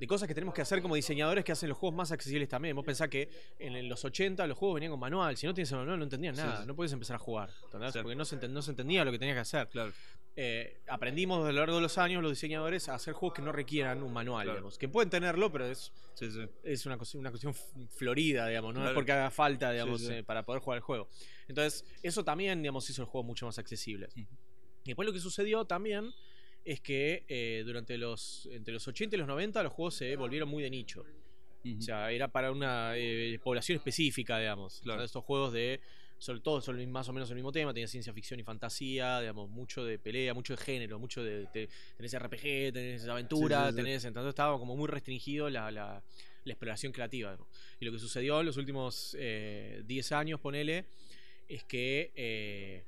de- 0.00 0.06
cosas 0.06 0.26
que 0.26 0.34
tenemos 0.34 0.54
que 0.54 0.62
hacer 0.62 0.82
como 0.82 0.94
diseñadores 0.96 1.44
que 1.44 1.52
hacen 1.52 1.68
los 1.68 1.78
juegos 1.78 1.96
más 1.96 2.10
accesibles 2.10 2.48
también. 2.48 2.74
Vos 2.74 2.84
pensás 2.84 3.08
que 3.08 3.28
en 3.58 3.88
los 3.88 4.04
80 4.04 4.46
los 4.46 4.56
juegos 4.58 4.74
venían 4.76 4.90
con 4.90 4.98
manual. 5.00 5.36
Si 5.36 5.46
no 5.46 5.54
tienes 5.54 5.70
el 5.72 5.78
manual 5.78 5.98
no 5.98 6.04
entendías 6.04 6.36
nada. 6.36 6.62
sí. 6.62 6.66
No 6.66 6.74
podías 6.74 6.92
empezar 6.92 7.16
a 7.16 7.18
jugar. 7.18 7.50
Porque 7.70 8.14
no 8.16 8.24
se, 8.24 8.48
no 8.48 8.62
se 8.62 8.70
entendía 8.72 9.04
lo 9.04 9.12
que 9.12 9.18
tenías 9.18 9.36
que 9.36 9.40
hacer. 9.40 9.68
claro. 9.68 9.92
Eh, 10.36 10.80
aprendimos 10.86 11.44
a 11.44 11.50
lo 11.52 11.58
largo 11.58 11.74
de 11.74 11.82
los 11.82 11.98
años 11.98 12.22
los 12.22 12.30
diseñadores 12.32 12.88
a 12.88 12.94
hacer 12.94 13.12
juegos 13.14 13.34
que 13.36 13.42
no 13.42 13.50
requieran 13.52 14.02
un 14.02 14.12
manual. 14.12 14.44
Claro. 14.44 14.58
digamos. 14.58 14.78
Que 14.78 14.88
pueden 14.88 15.10
tenerlo, 15.10 15.50
pero 15.52 15.66
es, 15.66 15.92
Sí, 16.14 16.28
es 16.62 16.86
una, 16.86 16.96
cuestión- 16.96 17.20
una 17.20 17.30
cuestión 17.30 17.52
florida, 17.90 18.46
digamos, 18.46 18.72
no 18.74 18.86
es 18.86 18.94
porque 18.94 19.12
haga 19.12 19.30
falta, 19.30 19.72
digamos, 19.72 20.02
eh, 20.08 20.22
para 20.22 20.44
poder 20.44 20.62
jugar 20.62 20.76
el 20.78 20.82
juego. 20.82 21.08
Entonces, 21.48 21.84
eso 22.02 22.24
también, 22.24 22.62
digamos, 22.62 22.88
hizo 22.88 23.02
el 23.02 23.08
juego 23.08 23.24
mucho 23.26 23.44
más 23.46 23.58
accesible. 23.58 24.08
Y 24.14 24.26
después 24.84 25.04
lo 25.04 25.12
que 25.12 25.20
sucedió 25.20 25.64
también 25.66 26.10
es 26.64 26.80
que 26.80 27.24
eh, 27.28 27.62
durante 27.64 27.96
los, 27.98 28.46
entre 28.52 28.74
los 28.74 28.86
80 28.86 29.16
y 29.16 29.18
los 29.18 29.28
90 29.28 29.62
los 29.62 29.72
juegos 29.72 29.94
se 29.94 30.14
volvieron 30.16 30.48
muy 30.48 30.62
de 30.62 30.70
nicho. 30.70 31.04
O 31.78 31.82
sea, 31.82 32.10
era 32.10 32.28
para 32.28 32.50
una 32.52 32.92
eh, 32.96 33.38
población 33.42 33.76
específica, 33.76 34.38
digamos. 34.38 34.80
Claro. 34.80 34.98
O 34.98 35.00
sea, 35.00 35.04
estos 35.06 35.24
juegos 35.24 35.52
de, 35.52 35.80
sobre 36.16 36.40
todo, 36.40 36.60
son 36.62 36.90
más 36.90 37.06
o 37.08 37.12
menos 37.12 37.28
el 37.30 37.34
mismo 37.36 37.52
tema, 37.52 37.74
tenía 37.74 37.86
ciencia 37.86 38.14
ficción 38.14 38.40
y 38.40 38.42
fantasía, 38.42 39.20
digamos, 39.20 39.50
mucho 39.50 39.84
de 39.84 39.98
pelea, 39.98 40.32
mucho 40.32 40.56
de 40.56 40.62
género, 40.62 40.98
mucho 40.98 41.22
de, 41.22 41.46
te- 41.52 41.68
tenés 41.98 42.14
RPG, 42.14 42.72
tenés 42.72 43.06
aventura, 43.06 43.64
Sí, 43.64 43.64
sí, 43.66 43.70
sí. 43.72 43.76
tenés, 43.76 44.04
entonces 44.06 44.30
estaba 44.30 44.58
como 44.58 44.74
muy 44.74 44.88
restringido 44.88 45.50
la, 45.50 45.70
la- 45.70 46.02
la 46.44 46.52
exploración 46.54 46.92
creativa. 46.92 47.36
Y 47.78 47.84
lo 47.84 47.92
que 47.92 47.98
sucedió 47.98 48.40
en 48.40 48.46
los 48.46 48.56
últimos 48.56 49.14
eh, 49.18 49.82
10 49.84 50.12
años, 50.12 50.40
ponele, 50.40 50.86
es 51.46 51.64
que 51.64 52.10
eh, 52.14 52.84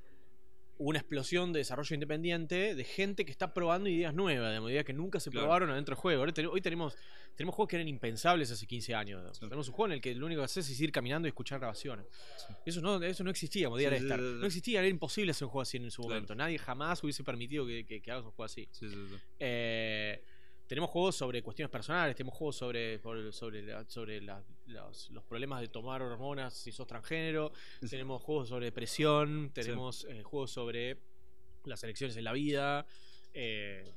una 0.79 0.99
explosión 0.99 1.53
de 1.53 1.61
desarrollo 1.61 1.95
independiente 1.95 2.75
de 2.75 2.85
gente 2.85 3.25
que 3.25 3.31
está 3.31 3.55
probando 3.55 3.89
ideas 3.89 4.15
nuevas, 4.15 4.51
digamos, 4.51 4.71
ideas 4.71 4.85
que 4.85 4.93
nunca 4.93 5.21
se 5.21 5.31
Claro. 5.31 5.47
probaron 5.47 5.71
adentro 5.71 5.95
del 5.95 6.01
juego. 6.01 6.21
Ahora 6.23 6.33
Hoy 6.51 6.61
tenemos, 6.61 6.97
tenemos 7.37 7.55
juegos 7.55 7.69
que 7.71 7.77
eran 7.77 7.89
impensables 7.89 8.51
hace 8.51 8.67
15 8.67 8.95
años. 8.95 9.37
Sí. 9.39 9.41
Tenemos 9.41 9.69
un 9.69 9.75
juego 9.75 9.87
en 9.87 9.93
el 9.93 10.01
que 10.01 10.15
lo 10.15 10.27
único 10.27 10.41
que 10.41 10.47
haces 10.47 10.69
es 10.69 10.81
ir 10.81 10.91
caminando 10.91 11.29
y 11.29 11.31
escuchar 11.31 11.59
grabaciones. 11.61 12.07
Sí. 12.39 12.53
Eso 12.67 12.81
no, 12.81 13.01
eso 13.03 13.23
no 13.23 13.31
existía 13.31 13.67
como 13.67 13.79
Sí, 13.79 13.85
de 13.87 13.97
estar. 13.97 14.19
No 14.19 14.47
existía, 14.47 14.81
era 14.81 14.89
imposible 14.89 15.31
hacer 15.31 15.45
un 15.45 15.51
juego 15.51 15.63
así 15.63 15.77
en 15.77 15.91
su 15.91 16.03
Claro. 16.03 16.15
momento. 16.17 16.35
Nadie 16.35 16.59
jamás 16.59 17.03
hubiese 17.05 17.23
permitido 17.23 17.65
que, 17.67 17.85
que, 17.87 18.01
que 18.03 18.11
hagas 18.11 18.25
un 18.25 18.31
juego 18.33 18.45
así. 18.47 18.67
Sí, 18.73 18.89
sí, 18.89 18.97
sí. 19.09 19.17
Eh, 19.39 20.23
tenemos 20.67 20.89
juegos 20.91 21.17
sobre 21.17 21.43
cuestiones 21.43 21.71
personales, 21.71 22.17
tenemos 22.17 22.35
juegos 22.37 22.57
sobre, 22.57 22.99
sobre, 23.33 23.63
la- 23.63 23.85
sobre 23.89 24.21
la- 24.23 24.43
los, 24.67 25.11
los 25.11 25.25
problemas 25.25 25.61
de 25.61 25.69
tomar 25.69 26.01
hormonas 26.03 26.55
si 26.55 26.73
sos 26.73 26.87
transgénero, 26.87 27.53
Sí. 27.81 27.89
tenemos 27.89 28.23
juegos 28.23 28.49
sobre 28.49 28.67
depresión, 28.67 29.51
tenemos 29.53 30.05
eh, 30.09 30.23
juegos 30.23 30.51
sobre 30.51 30.99
las 31.65 31.83
elecciones 31.85 32.17
en 32.17 32.25
la 32.25 32.33
vida, 32.33 32.87
eh, 33.35 33.93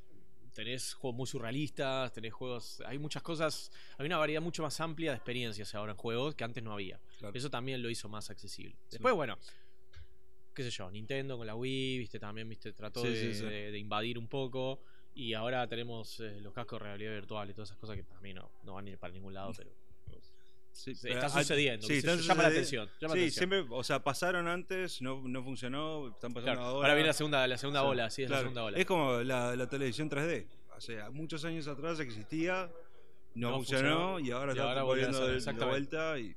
tenés 0.54 0.94
juegos 0.94 1.18
muy 1.18 1.28
surrealistas, 1.28 2.14
tenés 2.14 2.32
juegos... 2.34 2.82
Hay 2.86 2.98
muchas 2.98 3.22
cosas, 3.22 3.72
hay 3.98 4.06
una 4.06 4.18
variedad 4.18 4.42
mucho 4.42 4.64
más 4.64 4.80
amplia 4.80 5.12
de 5.12 5.18
experiencias 5.18 5.76
ahora 5.76 5.92
en 5.92 5.98
juegos 5.98 6.34
que 6.36 6.44
antes 6.46 6.64
no 6.64 6.72
había. 6.72 7.00
Claro. 7.20 7.36
Eso 7.38 7.50
también 7.50 7.82
lo 7.82 7.90
hizo 7.90 8.08
más 8.08 8.30
accesible. 8.30 8.76
Después, 8.90 9.14
bueno, 9.14 9.38
qué 10.54 10.64
sé 10.64 10.70
yo, 10.70 10.90
Nintendo 10.90 11.38
con 11.38 11.46
la 11.46 11.56
Wii, 11.56 11.98
viste, 12.00 12.20
también, 12.20 12.48
viste, 12.48 12.72
trató 12.72 13.04
de 13.04 13.78
invadir 13.78 14.18
un 14.18 14.28
poco. 14.30 14.80
Y 15.16 15.34
ahora 15.34 15.66
tenemos 15.68 16.20
eh, 16.20 16.40
los 16.42 16.54
cascos 16.54 16.80
de 16.80 16.86
realidad 16.86 17.12
virtual 17.14 17.50
y 17.50 17.54
todas 17.54 17.70
esas 17.70 17.80
cosas 17.80 17.96
que 17.96 18.04
para 18.04 18.20
mí 18.22 18.34
no, 18.34 18.52
no 18.64 18.74
van 18.74 18.86
a 18.86 18.90
ir 18.92 18.98
para 18.98 19.14
ningún 19.14 19.34
lado, 19.34 19.52
pero 19.56 19.72
Sí, 20.74 20.92
está 20.92 21.30
sucediendo. 21.30 21.88
sí, 21.88 21.94
está 21.94 22.18
llama 22.18 22.44
la 22.44 22.50
atención. 22.50 22.90
llama 23.00 23.16
la 23.16 23.22
Sí, 23.22 23.28
atención. 23.28 23.32
siempre, 23.50 23.66
o 23.70 23.82
sea, 23.82 24.04
pasaron 24.04 24.46
antes, 24.50 25.02
no, 25.02 25.22
no 25.26 25.42
funcionó, 25.42 26.10
están 26.10 26.34
pasando 26.34 26.52
Claro, 26.52 26.62
ahora. 26.68 26.76
ahora 26.90 26.94
viene 26.96 27.08
la 27.08 27.14
segunda, 27.14 27.48
la 27.48 27.58
segunda 27.58 27.84
ola, 27.84 28.10
sí, 28.10 28.24
es 28.24 28.30
la 28.30 28.40
segunda 28.40 28.66
ola. 28.66 28.78
Es 28.78 28.86
como 28.86 29.14
la, 29.22 29.56
la 29.56 29.70
televisión 29.70 30.10
3D. 30.10 30.46
O 30.76 30.82
sea, 30.82 31.10
muchos 31.12 31.46
años 31.46 31.70
atrás 31.70 32.02
existía, 32.02 32.70
no, 33.36 33.52
No 33.52 33.56
funcionó, 33.56 33.90
funcionó, 34.16 34.20
y 34.20 34.32
ahora 34.32 34.52
está 34.52 34.84
volviendo 34.84 35.26
de, 35.26 35.40
de 35.40 35.66
vuelta. 35.66 36.20
Y, 36.20 36.36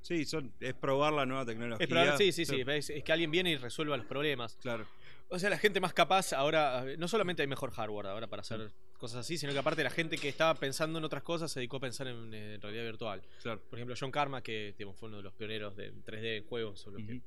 sí, 0.00 0.24
son, 0.24 0.50
es 0.60 0.72
probar 0.72 1.12
la 1.12 1.26
nueva 1.26 1.44
tecnología. 1.44 1.84
Es 1.84 1.90
probar- 1.90 2.16
sí, 2.16 2.32
sí, 2.32 2.46
sí, 2.46 2.64
ves, 2.64 2.88
es 2.88 3.04
que 3.04 3.12
alguien 3.12 3.30
viene 3.30 3.50
y 3.50 3.56
resuelva 3.58 3.98
los 3.98 4.06
problemas. 4.06 4.56
Claro, 4.62 4.86
O 5.30 5.38
sea, 5.38 5.50
la 5.50 5.58
gente 5.58 5.78
más 5.80 5.92
capaz 5.92 6.32
ahora, 6.32 6.84
no 6.96 7.06
solamente 7.06 7.42
hay 7.42 7.48
mejor 7.48 7.70
hardware 7.70 8.06
ahora 8.06 8.26
para 8.28 8.40
hacer 8.40 8.72
cosas 8.96 9.18
así, 9.20 9.36
sino 9.36 9.52
que 9.52 9.58
aparte 9.58 9.84
la 9.84 9.90
gente 9.90 10.16
que 10.16 10.28
estaba 10.28 10.54
pensando 10.54 10.98
en 10.98 11.04
otras 11.04 11.22
cosas 11.22 11.52
se 11.52 11.60
dedicó 11.60 11.76
a 11.76 11.80
pensar 11.80 12.06
en, 12.08 12.32
en 12.32 12.60
realidad 12.60 12.84
virtual. 12.84 13.22
claro. 13.42 13.60
Por 13.68 13.78
ejemplo, 13.78 13.94
John 13.98 14.10
Karma, 14.10 14.42
que 14.42 14.74
digamos, 14.78 14.96
fue 14.98 15.08
uno 15.08 15.18
de 15.18 15.22
los 15.24 15.34
pioneros 15.34 15.76
de 15.76 15.92
3D 16.02 16.38
en 16.38 16.44
juegos, 16.44 16.86
o 16.86 16.90
lo 16.92 16.96
que- 16.98 17.20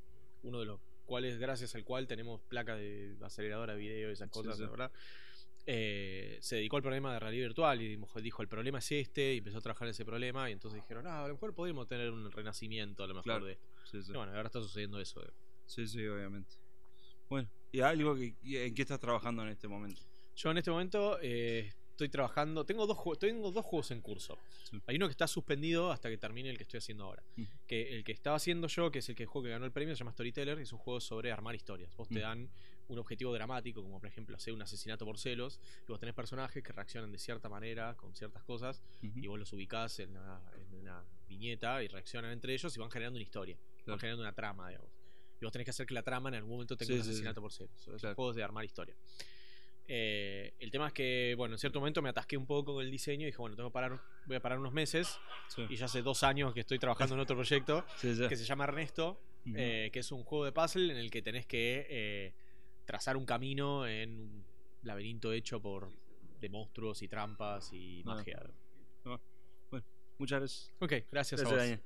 uno 0.43 0.59
de 0.59 0.65
los 0.65 0.79
cuales, 1.05 1.37
gracias 1.37 1.75
al 1.75 1.83
cual 1.83 2.07
tenemos 2.07 2.41
placas 2.41 2.79
de 2.79 3.15
aceleradora 3.21 3.73
de 3.73 3.79
video 3.79 4.09
y 4.09 4.13
esas 4.13 4.29
cosas, 4.29 4.57
sí. 4.57 4.63
verdad. 4.65 4.91
eh, 5.67 6.39
se 6.41 6.55
dedicó 6.55 6.77
al 6.77 6.81
problema 6.81 7.13
de 7.13 7.19
realidad 7.19 7.43
virtual 7.45 7.81
y 7.83 7.99
dijo, 8.23 8.41
el 8.41 8.47
problema 8.47 8.79
es 8.79 8.91
este 8.91 9.35
y 9.35 9.37
empezó 9.37 9.59
a 9.59 9.61
trabajar 9.61 9.87
en 9.87 9.91
ese 9.91 10.03
problema 10.05 10.49
y 10.49 10.53
entonces 10.53 10.81
dijeron, 10.81 11.05
ah, 11.05 11.23
a 11.23 11.27
lo 11.27 11.35
mejor 11.35 11.53
podemos 11.53 11.87
tener 11.87 12.09
un 12.09 12.31
renacimiento 12.31 13.03
a 13.03 13.07
lo 13.07 13.13
mejor 13.13 13.23
Claro. 13.25 13.45
de 13.45 13.51
esto. 13.53 13.67
Sí, 14.01 14.11
bueno, 14.13 14.31
ahora 14.35 14.47
está 14.47 14.59
sucediendo 14.59 14.99
eso. 14.99 15.23
eh. 15.23 15.29
sí, 15.67 15.87
sí, 15.87 16.03
obviamente. 16.07 16.55
Bueno, 17.29 17.47
¿y 17.71 17.81
algo 17.81 18.15
que, 18.15 18.35
en 18.43 18.73
qué 18.73 18.81
estás 18.81 18.99
trabajando 18.99 19.43
en 19.43 19.49
este 19.49 19.67
momento? 19.67 20.01
Yo 20.35 20.51
en 20.51 20.57
este 20.57 20.71
momento 20.71 21.19
eh, 21.21 21.73
estoy 21.91 22.09
trabajando, 22.09 22.65
tengo 22.65 22.87
dos, 22.87 22.97
tengo 23.19 23.51
dos 23.51 23.65
juegos 23.65 23.91
en 23.91 24.01
curso. 24.01 24.37
Sí. 24.63 24.81
Hay 24.87 24.95
uno 24.95 25.07
que 25.07 25.11
está 25.11 25.27
suspendido 25.27 25.91
hasta 25.91 26.09
que 26.09 26.17
termine 26.17 26.49
el 26.49 26.57
que 26.57 26.63
estoy 26.63 26.79
haciendo 26.79 27.03
ahora. 27.03 27.23
Que 27.67 27.95
el 27.97 28.03
que 28.03 28.11
estaba 28.11 28.37
haciendo 28.37 28.67
yo, 28.67 28.89
que 28.91 28.99
es 28.99 29.09
el 29.09 29.15
que 29.15 29.23
el 29.23 29.29
juego 29.29 29.45
que 29.45 29.51
ganó 29.51 29.65
el 29.65 29.71
premio, 29.71 29.95
se 29.95 29.99
llama 29.99 30.11
Storyteller, 30.13 30.57
y 30.59 30.63
es 30.63 30.73
un 30.73 30.79
juego 30.79 30.99
sobre 30.99 31.31
armar 31.31 31.53
historias. 31.53 31.95
Vos 31.95 32.07
te 32.09 32.19
dan 32.19 32.49
un 32.87 32.97
objetivo 32.97 33.31
dramático, 33.33 33.81
como 33.83 33.99
por 33.99 34.09
ejemplo 34.09 34.35
hacer 34.35 34.53
un 34.53 34.61
asesinato 34.61 35.05
por 35.05 35.17
celos, 35.17 35.59
y 35.87 35.91
vos 35.91 35.99
tenés 35.99 36.15
personajes 36.15 36.63
que 36.63 36.73
reaccionan 36.73 37.11
de 37.11 37.19
cierta 37.19 37.49
manera 37.49 37.95
con 37.95 38.15
ciertas 38.15 38.43
cosas, 38.43 38.81
y 39.01 39.27
vos 39.27 39.37
los 39.37 39.53
ubicás 39.53 39.99
en 39.99 40.11
una, 40.11 40.41
en 40.57 40.73
una 40.73 41.03
viñeta 41.27 41.83
y 41.83 41.87
reaccionan 41.87 42.31
entre 42.31 42.53
ellos 42.53 42.75
y 42.75 42.79
van 42.79 42.89
generando 42.89 43.17
una 43.17 43.23
historia, 43.23 43.55
Claro. 43.55 43.91
van 43.93 43.99
generando 43.99 44.23
una 44.23 44.33
trama, 44.33 44.69
digamos. 44.69 44.89
Y 45.41 45.45
vos 45.45 45.51
tenés 45.51 45.65
que 45.65 45.71
hacer 45.71 45.85
que 45.87 45.93
la 45.95 46.03
trama 46.03 46.29
en 46.29 46.35
algún 46.35 46.51
momento 46.51 46.77
tenga 46.77 46.93
Sí, 46.93 46.99
un 46.99 47.03
sí. 47.03 47.09
asesinato 47.09 47.41
por 47.41 47.51
celos. 47.51 47.71
Son 47.81 47.97
Claro. 47.97 48.15
juegos 48.15 48.35
de 48.35 48.43
armar 48.43 48.63
historia. 48.63 48.95
Eh, 49.87 50.53
el 50.59 50.69
tema 50.71 50.87
es 50.87 50.93
que, 50.93 51.33
bueno, 51.35 51.55
en 51.55 51.59
cierto 51.59 51.79
momento 51.79 52.01
me 52.01 52.09
atasqué 52.09 52.37
un 52.37 52.45
poco 52.45 52.75
con 52.75 52.83
el 52.85 52.91
diseño 52.91 53.23
y 53.23 53.25
dije, 53.25 53.37
bueno, 53.39 53.55
tengo 53.57 53.69
que 53.69 53.73
parar, 53.73 53.99
voy 54.27 54.35
a 54.37 54.39
parar 54.39 54.59
unos 54.59 54.71
meses. 54.71 55.19
Sí. 55.49 55.65
Y 55.69 55.75
ya 55.75 55.85
hace 55.85 56.01
dos 56.01 56.23
años 56.23 56.53
que 56.53 56.59
estoy 56.61 56.79
trabajando 56.79 57.15
en 57.15 57.21
otro 57.21 57.35
proyecto 57.35 57.83
que 58.01 58.35
se 58.37 58.45
llama 58.45 58.63
Ernesto, 58.65 59.19
eh, 59.55 59.89
que 59.91 59.99
es 59.99 60.11
un 60.11 60.23
juego 60.23 60.45
de 60.45 60.51
puzzle 60.51 60.91
en 60.93 60.97
el 60.97 61.09
que 61.09 61.21
tenés 61.23 61.45
que 61.47 61.87
eh, 61.89 62.33
trazar 62.85 63.17
un 63.17 63.25
camino 63.25 63.87
en 63.87 64.11
un 64.19 64.45
laberinto 64.83 65.33
hecho 65.33 65.59
por 65.61 65.89
de 66.39 66.49
monstruos 66.49 67.01
y 67.01 67.07
trampas 67.07 67.73
y 67.73 68.01
Ah. 68.05 68.15
magia. 68.15 68.43
Muchas 70.19 70.39
gracias. 70.39 70.73
Ok, 70.79 70.93
gracias, 71.11 71.41
a 71.41 71.49
Gracias, 71.49 71.79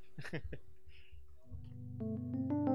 vos. 1.97 2.65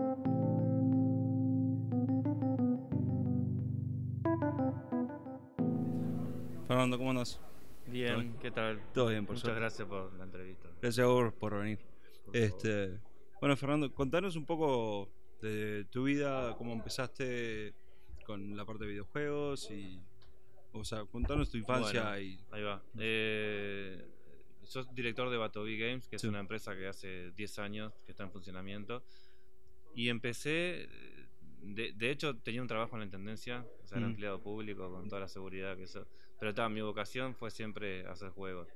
Fernando, 6.70 6.98
¿cómo 6.98 7.10
andas? 7.10 7.40
Bien, 7.88 8.38
¿qué 8.40 8.52
tal? 8.52 8.80
Todo 8.94 9.08
bien, 9.08 9.26
por 9.26 9.34
Muchas 9.34 9.42
suerte. 9.42 9.58
gracias 9.60 9.88
por 9.88 10.12
la 10.14 10.22
entrevista. 10.22 10.68
Gracias 10.80 11.04
a 11.04 11.08
vos 11.08 11.32
por 11.34 11.58
venir. 11.58 11.80
Por. 12.24 12.36
Este, 12.36 13.00
bueno, 13.40 13.56
Fernando, 13.56 13.92
contanos 13.92 14.36
un 14.36 14.46
poco 14.46 15.10
de 15.42 15.84
tu 15.90 16.04
vida, 16.04 16.54
cómo 16.56 16.72
empezaste 16.72 17.74
con 18.24 18.56
la 18.56 18.64
parte 18.64 18.84
de 18.84 18.90
videojuegos 18.92 19.68
y, 19.72 20.00
o 20.70 20.84
sea, 20.84 21.04
contanos 21.06 21.50
tu 21.50 21.56
infancia 21.56 22.02
Bueno, 22.04 22.20
y 22.20 22.38
Ahí 22.52 22.62
va. 22.62 22.80
Eh, 23.00 24.06
sos 24.62 24.94
director 24.94 25.28
de 25.28 25.38
Batobi 25.38 25.76
Games, 25.76 26.06
que 26.06 26.14
es 26.14 26.22
una 26.22 26.38
empresa 26.38 26.76
que 26.76 26.86
hace 26.86 27.32
10 27.32 27.58
años 27.58 27.92
que 28.06 28.12
está 28.12 28.22
en 28.22 28.30
funcionamiento. 28.30 29.02
Y 29.96 30.08
empecé, 30.08 30.82
eh, 30.84 31.26
de, 31.62 31.90
de 31.96 32.10
hecho 32.12 32.36
tenía 32.36 32.62
un 32.62 32.68
trabajo 32.68 32.94
en 32.94 33.00
la 33.00 33.06
Intendencia, 33.06 33.66
o 33.82 33.88
sea, 33.88 33.98
era 33.98 34.06
Mm. 34.06 34.10
empleado 34.10 34.40
público 34.40 34.88
con 34.88 35.08
toda 35.08 35.22
la 35.22 35.28
seguridad 35.28 35.76
que 35.76 35.82
eso. 35.82 36.06
Pero 36.40 36.50
estaba, 36.50 36.68
mi 36.68 36.80
vocación 36.80 37.34
fue 37.36 37.50
siempre 37.50 38.06
hacer 38.06 38.30
juegos. 38.30 38.68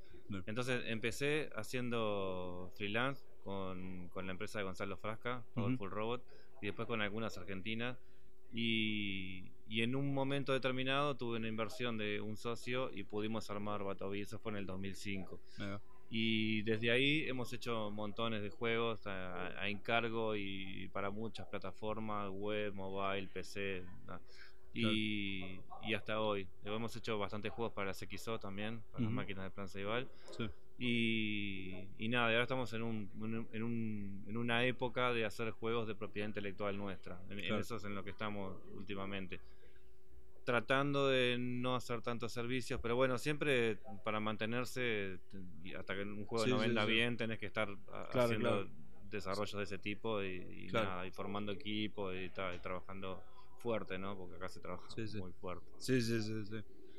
Entonces 0.47 0.85
empecé 0.87 1.50
haciendo 1.56 2.71
freelance 2.76 3.25
con, 3.42 4.09
con 4.11 4.26
la 4.26 4.33
empresa 4.33 4.59
de 4.59 4.64
Gonzalo 4.64 4.97
Frasca. 4.97 5.44
Powerful 5.54 5.90
Robot, 5.90 6.25
y 6.62 6.66
después 6.66 6.87
con 6.87 7.00
algunas 7.02 7.37
argentinas. 7.37 7.99
Y, 8.52 9.50
y 9.66 9.83
en 9.83 9.97
un 9.97 10.14
momento 10.14 10.52
determinado 10.52 11.16
tuve 11.16 11.38
una 11.38 11.49
inversión 11.49 11.99
de 11.99 12.21
un 12.21 12.37
socio 12.37 12.90
y 12.92 13.02
pudimos 13.02 13.50
armar 13.50 13.83
Batobi, 13.83 14.21
eso 14.21 14.38
fue 14.38 14.52
en 14.52 14.59
el 14.59 14.66
2005. 14.66 15.40
eh, 15.59 15.78
Y 16.11 16.62
desde 16.62 16.90
ahí 16.92 17.25
hemos 17.28 17.52
hecho 17.52 17.90
montones 17.90 18.42
de 18.42 18.50
juegos 18.50 19.06
a, 19.06 19.61
a 19.61 19.68
encargo 19.68 20.37
y 20.37 20.88
para 20.92 21.11
muchas 21.11 21.49
plataformas, 21.49 22.30
web, 22.30 22.73
mobile, 22.75 23.26
PC. 23.28 23.85
Y, 24.75 25.61
y 25.83 25.95
hasta 25.95 26.21
hoy. 26.21 26.49
Hemos 26.64 26.95
hecho 26.97 27.19
bastantes 27.19 27.52
juegos 27.52 27.73
para 27.73 27.88
las 27.88 28.02
XO 28.02 28.38
también, 28.40 28.83
para 28.90 29.04
las 29.04 29.12
máquinas 29.12 29.45
de 29.45 29.50
Plan 29.50 29.69
Ceibal. 29.69 30.09
sí, 30.37 30.49
Y, 30.78 31.87
y 31.99 32.09
nada, 32.09 32.26
ahora 32.26 32.43
estamos 32.43 32.73
en, 32.73 32.83
un, 32.83 33.11
en, 33.16 33.23
un- 33.23 33.49
en, 33.52 33.62
un- 33.62 34.25
en 34.26 34.37
una 34.37 34.64
época 34.64 35.12
de 35.12 35.25
hacer 35.25 35.52
juegos 35.52 35.87
de 35.87 35.95
propiedad 35.95 36.26
intelectual 36.26 36.76
nuestra. 36.76 37.21
En, 37.31 37.38
en 37.38 37.45
Claro. 37.47 37.61
eso 37.61 37.76
es 37.76 37.85
en 37.85 37.95
lo 37.95 38.02
que 38.02 38.11
estamos 38.11 38.57
últimamente. 38.75 39.40
Tratando 40.45 41.09
de 41.09 41.37
no 41.38 41.75
hacer 41.75 42.02
tantos 42.02 42.33
servicios, 42.33 42.78
pero 42.83 42.97
bueno, 42.97 43.16
siempre 43.16 43.78
para 44.04 44.21
mantenerse, 44.21 45.19
hasta 45.78 45.95
que 45.95 46.02
un 46.02 46.26
juego 46.26 46.45
Sí, 46.45 46.50
no 46.50 46.59
venda 46.59 46.85
sí. 46.85 46.93
bien, 46.93 47.16
tenés 47.16 47.38
que 47.38 47.47
estar 47.47 47.69
a- 47.71 48.09
Claro, 48.11 48.25
haciendo 48.26 48.69
desarrollos 49.09 49.57
de 49.57 49.62
ese 49.62 49.78
tipo 49.78 50.23
y, 50.23 50.66
nada, 50.73 51.07
y 51.07 51.12
formando 51.12 51.52
equipo 51.52 52.12
y, 52.12 52.25
y 52.26 52.31
trabajando 52.61 53.23
fuerte, 53.64 53.99
¿no? 53.99 54.14
Porque 54.16 54.37
acá 54.37 54.49
se 54.50 54.61
trabaja 54.61 54.85
Sí, 54.94 55.09
sí. 55.09 55.18
muy 55.18 55.33
fuerte. 55.33 55.64
sí, 55.78 56.00
sí, 56.02 56.23
sí, 56.23 56.44
sí. 56.44 56.56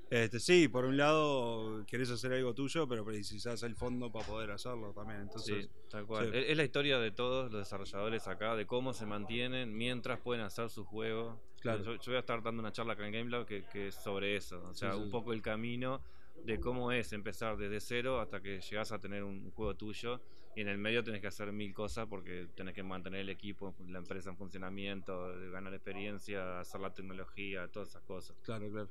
Este, 0.10 0.40
sí, 0.40 0.68
por 0.68 0.86
un 0.86 0.98
lado 0.98 1.84
querés 1.88 2.10
hacer 2.12 2.32
algo 2.34 2.54
tuyo, 2.54 2.88
pero 2.88 3.04
precisás 3.06 3.62
el 3.64 3.76
fondo 3.76 4.12
para 4.12 4.26
poder 4.26 4.50
hacerlo 4.52 4.92
también. 4.94 5.22
Entonces, 5.22 5.66
Sí, 5.66 5.72
tal 5.90 6.06
cual. 6.08 6.32
sí. 6.32 6.38
Es, 6.48 6.58
la 6.58 6.64
historia 6.64 6.98
de 7.00 7.12
todos 7.12 7.52
los 7.52 7.60
desarrolladores 7.62 8.28
acá, 8.28 8.56
de 8.56 8.66
cómo 8.66 8.94
se 8.94 9.06
mantienen 9.06 9.76
mientras 9.76 10.20
pueden 10.20 10.44
hacer 10.44 10.70
su 10.70 10.86
juego. 10.86 11.40
Claro. 11.60 11.84
Yo, 11.84 11.94
yo 11.96 12.04
voy 12.08 12.16
a 12.16 12.20
estar 12.20 12.42
dando 12.44 12.62
una 12.62 12.72
charla 12.72 12.94
acá 12.94 13.06
en 13.08 13.14
GameLab 13.14 13.46
que, 13.46 13.66
que 13.72 13.88
es 13.88 13.96
sobre 13.96 14.36
eso. 14.36 14.62
O 14.70 14.74
sea, 14.76 14.94
Sí, 14.94 15.00
un 15.00 15.10
poco 15.12 15.34
el 15.34 15.42
camino 15.42 16.02
de 16.44 16.60
cómo 16.60 16.92
es 16.92 17.12
empezar 17.14 17.58
desde 17.58 17.80
cero 17.80 18.20
hasta 18.20 18.42
que 18.42 18.60
llegas 18.62 18.92
a 18.92 19.00
tener 19.00 19.24
un 19.24 19.52
juego 19.52 19.76
tuyo. 19.76 20.22
Y 20.56 20.62
en 20.62 20.70
el 20.70 20.78
medio 20.78 21.04
tenés 21.04 21.20
que 21.20 21.28
hacer 21.28 21.52
mil 21.52 21.74
cosas 21.74 22.08
porque 22.08 22.48
tenés 22.56 22.74
que 22.74 22.82
mantener 22.84 23.20
el 23.22 23.30
equipo, 23.30 23.76
la 23.90 24.00
empresa 24.00 24.30
en 24.30 24.38
funcionamiento, 24.38 25.34
ganar 25.52 25.74
experiencia, 25.74 26.62
hacer 26.62 26.80
la 26.80 26.94
tecnología, 26.94 27.68
todas 27.68 27.90
esas 27.90 28.04
cosas. 28.04 28.38
claro, 28.42 28.70
claro. 28.72 28.90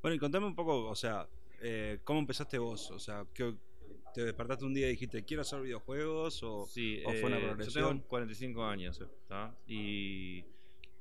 Bueno, 0.00 0.14
y 0.14 0.18
contame 0.18 0.46
un 0.46 0.54
poco, 0.54 0.86
o 0.88 0.94
sea, 0.96 1.28
eh, 1.60 1.98
¿cómo 2.02 2.18
empezaste 2.20 2.58
vos? 2.58 2.90
O 2.90 2.98
sea, 2.98 3.26
¿qué- 3.34 3.54
¿te 4.14 4.24
despertaste 4.24 4.64
un 4.64 4.72
día 4.74 4.86
y 4.88 4.92
dijiste, 4.92 5.22
quiero 5.22 5.42
hacer 5.42 5.60
videojuegos? 5.60 6.42
O, 6.42 6.66
Sí, 6.66 7.02
o 7.04 7.10
fue 7.12 7.24
una 7.24 7.36
eh, 7.36 7.40
yo 7.42 7.46
progresión? 7.48 7.98
tengo 7.98 8.08
45 8.08 8.64
años, 8.64 9.00
¿tá? 9.28 9.54
Y 9.66 10.38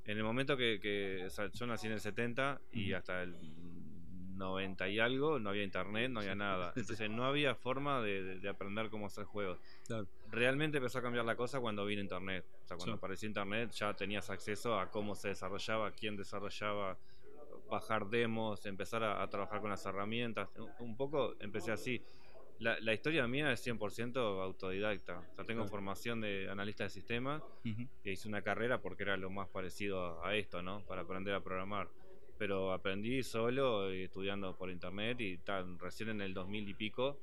en 0.05 0.17
el 0.17 0.23
momento 0.23 0.57
que, 0.57 0.79
que- 0.81 1.23
o 1.25 1.29
sea, 1.29 1.49
yo 1.51 1.65
nací 1.67 1.87
en 1.87 1.93
el 1.93 2.01
70 2.01 2.59
y 2.73 2.91
hasta 2.93 3.23
el 3.23 3.33
90 4.41 4.89
y 4.89 4.99
algo 4.99 5.39
no 5.39 5.49
había 5.51 5.63
internet, 5.63 6.09
no 6.11 6.19
había 6.19 6.35
nada. 6.35 6.73
Entonces 6.99 7.09
no 7.09 7.23
había 7.25 7.55
forma 7.55 8.01
de, 8.01 8.23
de- 8.23 8.39
de 8.39 8.49
aprender 8.49 8.89
cómo 8.89 9.05
hacer 9.05 9.23
juegos. 9.25 9.59
Claro. 9.87 10.07
Realmente 10.31 10.77
empezó 10.79 10.99
a 10.99 11.01
cambiar 11.01 11.25
la 11.25 11.35
cosa 11.35 11.59
cuando 11.59 11.85
vino 11.85 12.01
internet. 12.01 12.43
O 12.63 12.67
sea, 12.67 12.77
cuando 12.77 12.95
Sí. 12.95 12.97
apareció 12.97 13.27
internet 13.27 13.71
ya 13.71 13.93
tenías 13.93 14.29
acceso 14.29 14.79
a 14.79 14.89
cómo 14.89 15.15
se 15.15 15.29
desarrollaba, 15.29 15.91
quién 15.91 16.15
desarrollaba, 16.17 16.97
bajar 17.69 18.07
demos, 18.07 18.65
empezar 18.65 19.03
a, 19.03 19.21
a 19.21 19.29
trabajar 19.29 19.61
con 19.61 19.69
las 19.69 19.85
herramientas. 19.85 20.49
Un- 20.57 20.71
Un 20.79 20.97
poco 20.97 21.35
empecé 21.39 21.71
así. 21.71 22.01
La, 22.59 22.79
la 22.79 22.93
historia 22.93 23.25
mía 23.27 23.51
es 23.51 23.65
100% 23.65 24.17
autodidacta. 24.43 25.17
O 25.31 25.35
sea, 25.35 25.45
tengo 25.45 25.61
Claro. 25.63 25.69
formación 25.69 26.21
de 26.21 26.47
analista 26.49 26.83
de 26.83 26.91
sistemas 26.91 27.41
Ujú. 27.65 27.87
que 28.03 28.11
hice 28.11 28.27
una 28.27 28.41
carrera 28.43 28.79
porque 28.81 29.01
era 29.03 29.17
lo 29.17 29.29
más 29.31 29.47
parecido 29.49 30.21
a, 30.23 30.29
a 30.29 30.35
esto, 30.35 30.61
¿no? 30.61 30.83
Para 30.85 31.01
aprender 31.01 31.33
a 31.33 31.39
programar. 31.41 31.87
Pero 32.41 32.73
aprendí 32.73 33.21
solo, 33.21 33.93
y 33.93 34.01
estudiando 34.05 34.57
por 34.57 34.71
internet 34.71 35.21
y 35.21 35.37
tal, 35.37 35.77
recién 35.77 36.09
en 36.09 36.21
el 36.21 36.33
2000 36.33 36.67
y 36.67 36.73
pico 36.73 37.19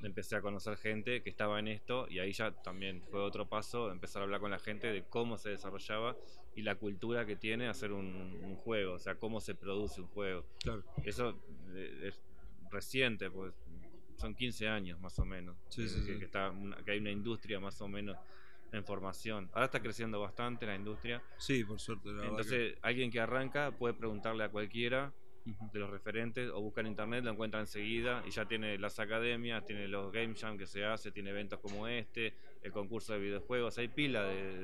empecé 0.00 0.36
a 0.36 0.40
conocer 0.40 0.78
gente 0.78 1.22
que 1.22 1.28
estaba 1.28 1.58
en 1.58 1.68
esto 1.68 2.06
y 2.08 2.20
ahí 2.20 2.32
ya 2.32 2.52
también 2.62 3.02
fue 3.10 3.20
otro 3.20 3.46
paso, 3.46 3.92
empezar 3.92 4.22
a 4.22 4.24
hablar 4.24 4.40
con 4.40 4.50
la 4.50 4.58
gente 4.58 4.86
de 4.90 5.02
cómo 5.04 5.36
se 5.36 5.50
desarrollaba 5.50 6.16
y 6.56 6.62
la 6.62 6.76
cultura 6.76 7.26
que 7.26 7.36
tiene 7.36 7.68
hacer 7.68 7.92
un, 7.92 8.06
un 8.42 8.56
juego, 8.56 8.94
o 8.94 8.98
sea, 8.98 9.16
cómo 9.16 9.42
se 9.42 9.54
produce 9.54 10.00
un 10.00 10.06
juego. 10.06 10.46
Claro. 10.62 10.82
Eso 11.04 11.38
eh, 11.74 12.04
es 12.08 12.22
reciente, 12.70 13.30
pues 13.30 13.52
son 14.16 14.34
15 14.34 14.68
años 14.68 14.98
más 15.00 15.18
o 15.18 15.26
menos, 15.26 15.54
Sí, 15.68 15.82
que, 15.82 15.88
sí, 15.90 16.00
que- 16.06 16.12
sí. 16.14 16.18
que 16.18 16.24
está 16.24 16.50
una- 16.50 16.76
que 16.82 16.92
hay 16.92 16.98
una 16.98 17.10
industria 17.10 17.60
más 17.60 17.78
o 17.82 17.88
menos 17.88 18.16
en 18.72 18.84
formación. 18.84 19.48
Ahora 19.52 19.66
está 19.66 19.80
creciendo 19.80 20.20
bastante 20.20 20.66
la 20.66 20.74
industria, 20.74 21.22
Sí, 21.36 21.62
por 21.64 21.78
suerte. 21.78 22.10
La 22.10 22.26
entonces 22.26 22.76
alguien 22.82 23.10
que 23.10 23.20
arranca 23.20 23.70
puede 23.72 23.94
preguntarle 23.94 24.44
a 24.44 24.48
cualquiera 24.48 25.12
de 25.72 25.78
los 25.80 25.90
referentes 25.90 26.48
o 26.50 26.60
busca 26.60 26.80
en 26.82 26.86
internet, 26.86 27.24
lo 27.24 27.32
encuentra 27.32 27.58
enseguida 27.60 28.22
y 28.26 28.30
ya 28.30 28.46
tiene 28.46 28.78
las 28.78 28.98
academias, 29.00 29.64
tiene 29.66 29.88
los 29.88 30.12
game 30.12 30.34
jam 30.36 30.56
que 30.56 30.66
se 30.66 30.84
hace, 30.84 31.10
tiene 31.10 31.30
eventos 31.30 31.58
como 31.58 31.88
este, 31.88 32.32
el 32.62 32.70
concurso 32.70 33.12
de 33.12 33.18
videojuegos, 33.18 33.76
hay 33.78 33.88
pila 33.88 34.22
de, 34.22 34.56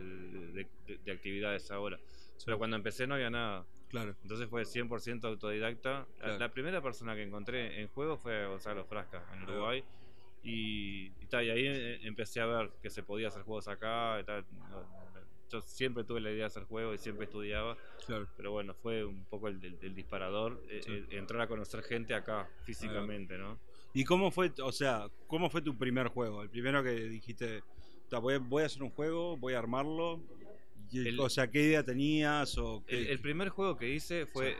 de- 0.52 0.66
de- 0.86 0.98
de 0.98 1.12
actividades 1.12 1.70
ahora. 1.72 1.98
Pero 2.44 2.58
cuando 2.58 2.76
empecé 2.76 3.06
no 3.08 3.14
había 3.16 3.28
nada, 3.30 3.66
Claro. 3.88 4.14
entonces 4.22 4.48
fue 4.48 4.62
100% 4.64 5.24
autodidacta. 5.26 5.90
La- 5.90 6.06
Claro. 6.24 6.38
La 6.38 6.48
primera 6.52 6.80
persona 6.80 7.16
que 7.16 7.22
encontré 7.24 7.80
en 7.80 7.88
juego 7.88 8.16
fue 8.16 8.46
Gonzalo 8.46 8.84
Frasca 8.84 9.24
en 9.34 9.48
va. 9.48 9.74
Y, 10.42 11.06
y, 11.20 11.26
ta, 11.28 11.42
y 11.42 11.50
ahí 11.50 11.66
eh, 11.66 11.98
empecé 12.02 12.40
a 12.40 12.46
ver 12.46 12.70
que 12.82 12.90
se 12.90 13.02
podía 13.02 13.28
hacer 13.28 13.42
juegos 13.42 13.68
acá. 13.68 14.18
y 14.20 14.24
tal. 14.24 14.44
Yo 15.50 15.62
siempre 15.62 16.04
tuve 16.04 16.20
la 16.20 16.28
idea 16.30 16.40
de 16.40 16.44
hacer 16.46 16.64
juegos 16.64 16.94
y 17.00 17.02
siempre 17.02 17.24
estudiaba. 17.24 17.76
Claro. 18.06 18.28
Pero 18.36 18.52
bueno, 18.52 18.74
fue 18.74 19.04
un 19.04 19.24
poco 19.24 19.48
el, 19.48 19.62
el- 19.64 19.78
el 19.80 19.94
disparador, 19.94 20.62
eh, 20.68 20.80
Sí. 20.84 20.92
eh, 20.92 21.06
entrar 21.18 21.40
a 21.40 21.46
conocer 21.48 21.82
gente 21.82 22.14
acá, 22.14 22.48
físicamente, 22.64 23.38
¿no? 23.38 23.58
¿Y 23.94 24.04
cómo 24.04 24.30
fue, 24.30 24.52
o 24.62 24.72
sea, 24.72 25.08
cómo 25.26 25.48
fue 25.48 25.62
tu 25.62 25.76
primer 25.76 26.08
juego? 26.08 26.42
El 26.42 26.50
primero 26.50 26.82
que 26.82 26.90
dijiste, 26.92 27.62
"Ta, 28.10 28.18
voy, 28.18 28.36
voy 28.36 28.62
a 28.62 28.66
hacer 28.66 28.82
un 28.82 28.90
juego, 28.90 29.36
voy 29.38 29.54
a 29.54 29.58
armarlo. 29.58 30.20
El- 30.92 31.18
o 31.20 31.28
sea, 31.30 31.50
¿qué 31.50 31.62
idea 31.62 31.82
tenías? 31.82 32.56
O 32.58 32.84
qué- 32.86 32.98
El, 32.98 33.06
el 33.08 33.20
primer 33.20 33.48
juego 33.48 33.76
que 33.78 33.88
hice 33.88 34.26
fue 34.26 34.56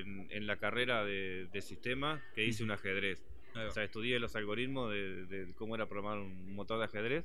en, 0.00 0.26
en 0.30 0.46
la 0.48 0.56
carrera 0.56 1.04
de, 1.04 1.48
de 1.52 1.62
sistemas, 1.62 2.20
que 2.34 2.44
hice 2.44 2.64
un 2.64 2.72
ajedrez. 2.72 3.22
O 3.54 3.70
sea, 3.70 3.84
estudié 3.84 4.18
los 4.18 4.34
algoritmos 4.36 4.90
de, 4.90 5.26
de 5.26 5.52
cómo 5.54 5.74
era 5.74 5.86
programar 5.86 6.18
un 6.18 6.54
motor 6.54 6.78
de 6.78 6.84
ajedrez 6.86 7.24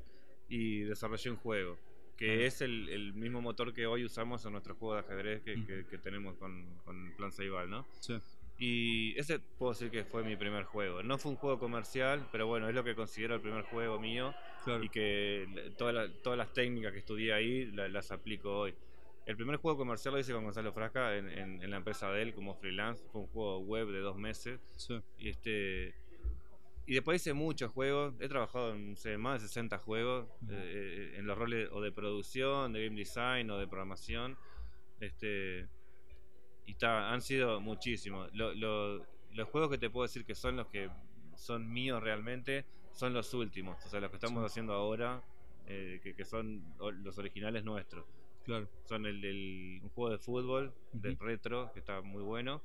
y 0.50 0.81
desarrollé 0.81 1.29
un 1.31 1.38
juego, 1.38 1.77
que 2.17 2.46
es 2.46 2.62
el, 2.62 2.89
el 2.89 3.13
mismo 3.13 3.41
motor 3.41 3.74
que 3.74 3.86
hoy 3.86 4.03
usamos 4.05 4.46
en 4.46 4.51
nuestro 4.53 4.75
juego 4.75 4.96
de 4.96 5.00
ajedrez 5.01 5.41
que, 5.43 5.57
Mm. 5.57 5.65
que- 5.67 5.86
que 5.86 5.98
tenemos 5.98 6.36
con, 6.38 6.65
con 6.86 7.12
Plan 7.17 7.31
Ceibal, 7.31 7.69
¿no? 7.69 7.86
Sí. 8.00 8.17
Y 8.60 9.13
ese 9.19 9.38
puedo 9.39 9.74
decir 9.74 9.91
que 9.91 10.03
fue 10.03 10.24
mi 10.24 10.36
primer 10.36 10.63
juego. 10.63 11.03
No 11.03 11.17
fue 11.19 11.31
un 11.31 11.38
juego 11.38 11.60
comercial, 11.60 12.27
pero 12.31 12.48
bueno, 12.48 12.67
es 12.67 12.74
lo 12.74 12.84
que 12.84 12.96
considero 12.96 13.36
el 13.36 13.41
primer 13.41 13.63
juego 13.65 14.00
mío 14.00 14.34
Claro. 14.63 14.84
y 14.84 14.89
que 14.89 15.74
toda 15.77 15.93
la- 15.93 16.12
todas 16.24 16.38
las 16.39 16.51
técnicas 16.53 16.91
que 16.91 17.00
estudié 17.00 17.34
ahí 17.34 17.65
la- 17.72 17.88
las 17.88 18.12
aplico 18.12 18.57
hoy. 18.57 18.74
El 19.27 19.36
primer 19.36 19.57
juego 19.57 19.77
comercial 19.77 20.13
lo 20.15 20.19
hice 20.22 20.31
con 20.34 20.43
Gonzalo 20.46 20.72
Frasca 20.74 21.17
en, 21.17 21.29
en- 21.29 21.62
en 21.62 21.69
la 21.69 21.77
empresa 21.77 22.10
de 22.12 22.22
él 22.24 22.34
como 22.34 22.55
freelance. 22.55 23.03
Fue 23.12 23.22
un 23.22 23.27
juego 23.27 23.60
web 23.60 23.89
de 23.89 24.00
dos 24.00 24.17
meses. 24.17 24.60
Sí. 24.77 25.00
Y 25.19 25.29
este 25.29 25.93
y 26.88 26.94
después 26.96 27.22
hice 27.22 27.34
muchos 27.34 27.72
juegos. 27.72 28.15
He 28.20 28.27
trabajado 28.29 28.74
en 28.74 28.91
no 28.91 28.96
sé, 28.96 29.17
más 29.17 29.41
de 29.41 29.48
60 29.48 29.77
juegos 29.79 30.25
Ujú. 30.41 30.51
eh, 30.53 31.13
en 31.17 31.27
los 31.27 31.38
roles 31.38 31.70
o 31.72 31.82
de 31.82 31.91
producción, 31.91 32.74
de 32.74 32.86
game 32.86 32.98
design 32.98 33.50
o 33.51 33.58
de 33.60 33.67
programación. 33.67 34.38
Este 35.00 35.67
y 36.65 36.74
ta, 36.75 37.12
han 37.13 37.22
sido 37.22 37.60
muchísimos. 37.62 38.29
Lo- 38.34 38.53
lo- 38.53 39.06
los 39.32 39.48
juegos 39.50 39.70
que 39.70 39.77
te 39.77 39.89
puedo 39.89 40.03
decir 40.08 40.25
que 40.25 40.34
son 40.36 40.56
los 40.58 40.67
que 40.67 40.89
son 41.36 41.72
míos 41.72 42.01
realmente 42.01 42.65
son 42.94 43.13
los 43.13 43.34
últimos. 43.34 43.77
O 43.86 43.89
sea, 43.89 44.00
los 44.00 44.10
que 44.10 44.17
estamos 44.17 44.41
Sí. 44.44 44.46
haciendo 44.48 44.74
ahora, 44.74 45.22
eh, 45.67 46.00
que, 46.03 46.15
que 46.15 46.25
son 46.25 46.63
los 47.03 47.17
originales 47.17 47.63
nuestros. 47.63 48.06
Claro. 48.44 48.67
Son 48.86 49.06
el 49.06 49.22
del 49.22 49.79
un 49.84 49.89
juego 49.89 50.10
de 50.12 50.17
fútbol, 50.17 50.74
de 50.94 51.12
Ujú. 51.12 51.24
retro, 51.24 51.72
que 51.74 51.79
está 51.79 52.01
muy 52.01 52.24
bueno. 52.24 52.62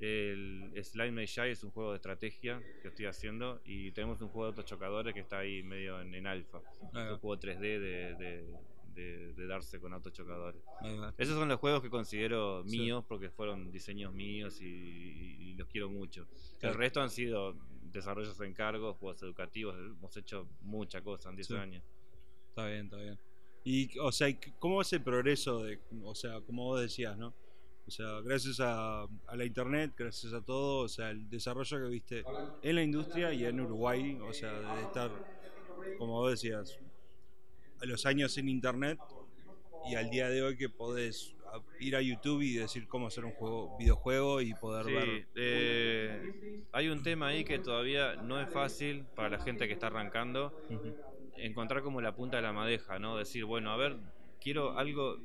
El 0.00 0.72
Slime 0.82 1.12
May 1.12 1.26
Shy 1.26 1.50
es 1.50 1.62
un 1.62 1.70
juego 1.70 1.90
de 1.90 1.96
estrategia 1.96 2.62
que 2.80 2.88
estoy 2.88 3.06
haciendo 3.06 3.60
y 3.64 3.92
tenemos 3.92 4.20
un 4.22 4.28
juego 4.28 4.46
de 4.46 4.56
autochocadores 4.58 5.12
que 5.12 5.20
está 5.20 5.38
ahí 5.40 5.62
medio 5.62 6.00
en, 6.00 6.14
en 6.14 6.26
alfa. 6.26 6.58
Es 6.94 7.12
un 7.12 7.18
juego 7.18 7.38
3D 7.38 7.60
de, 7.60 8.14
de- 8.14 8.46
de- 8.94 9.32
de 9.34 9.46
darse 9.46 9.78
con 9.80 9.92
autochocadores. 9.92 10.62
ahí 10.80 10.96
va. 10.96 11.14
Esos 11.16 11.36
son 11.38 11.48
los 11.48 11.58
juegos 11.60 11.80
que 11.82 11.90
considero 11.90 12.64
Sí. 12.66 12.78
míos 12.78 13.04
porque 13.06 13.30
fueron 13.30 13.70
diseños 13.70 14.12
míos 14.12 14.58
y, 14.60 15.54
los 15.54 15.68
quiero 15.68 15.88
mucho. 15.90 16.26
Claro. 16.58 16.72
El 16.74 16.78
resto 16.80 17.00
han 17.02 17.10
sido 17.10 17.54
desarrollos 17.92 18.40
en 18.40 18.54
cargo, 18.54 18.94
juegos 18.94 19.22
educativos. 19.22 19.76
Hemos 19.76 20.16
hecho 20.16 20.48
mucha 20.62 21.02
cosa 21.02 21.28
en 21.28 21.36
10 21.36 21.46
Sí. 21.48 21.54
años. 21.54 21.84
Está 22.48 22.66
bien, 22.66 22.86
está 22.86 22.96
bien. 22.96 23.18
Y, 23.64 23.98
o 23.98 24.10
sea, 24.10 24.28
¿y 24.28 24.34
c- 24.42 24.54
¿cómo 24.58 24.80
es 24.80 24.90
el 24.94 25.02
progreso 25.02 25.62
de, 25.62 25.78
o 26.02 26.14
sea, 26.14 26.40
como 26.40 26.64
vos 26.64 26.80
decías, 26.80 27.16
¿no? 27.18 27.34
O 27.90 27.92
sea, 27.92 28.20
gracias 28.20 28.60
a, 28.60 29.02
a 29.02 29.36
la 29.36 29.44
internet, 29.44 29.90
gracias 29.98 30.32
a 30.32 30.40
todo, 30.40 30.84
o 30.84 30.88
sea, 30.88 31.10
el 31.10 31.28
desarrollo 31.28 31.76
que 31.76 31.88
viste 31.90 32.24
en 32.62 32.76
la 32.76 32.84
industria 32.84 33.32
y 33.32 33.44
en 33.44 33.60
Uruguay, 33.60 34.16
o 34.22 34.32
sea, 34.32 34.52
de 34.76 34.82
estar, 34.82 35.10
como 35.98 36.12
vos 36.20 36.30
decías, 36.30 36.78
a 37.82 37.86
los 37.86 38.06
años 38.06 38.38
en 38.38 38.48
internet 38.48 39.00
y 39.90 39.96
al 39.96 40.08
día 40.08 40.28
de 40.28 40.40
hoy 40.40 40.56
que 40.56 40.68
podés 40.68 41.34
ir 41.80 41.96
a 41.96 42.00
YouTube 42.00 42.42
y 42.42 42.54
decir 42.54 42.86
cómo 42.86 43.08
hacer 43.08 43.24
un 43.24 43.32
juego, 43.32 43.76
videojuego 43.76 44.40
y 44.40 44.54
poder 44.54 44.86
Sí, 44.86 44.92
ver. 44.92 45.26
eh, 45.34 46.62
hay 46.70 46.90
un 46.90 47.02
tema 47.02 47.26
ahí 47.28 47.44
que 47.44 47.58
todavía 47.58 48.14
no 48.14 48.40
es 48.40 48.48
fácil 48.50 49.04
para 49.16 49.30
la 49.30 49.40
gente 49.40 49.66
que 49.66 49.72
está 49.72 49.88
arrancando 49.88 50.54
encontrar 51.38 51.82
como 51.82 52.00
la 52.00 52.14
punta 52.14 52.36
de 52.36 52.44
la 52.44 52.52
madeja, 52.52 53.00
¿no? 53.00 53.16
Decir, 53.16 53.44
bueno, 53.46 53.72
a 53.72 53.76
ver, 53.76 53.96
quiero 54.40 54.78
algo 54.78 55.18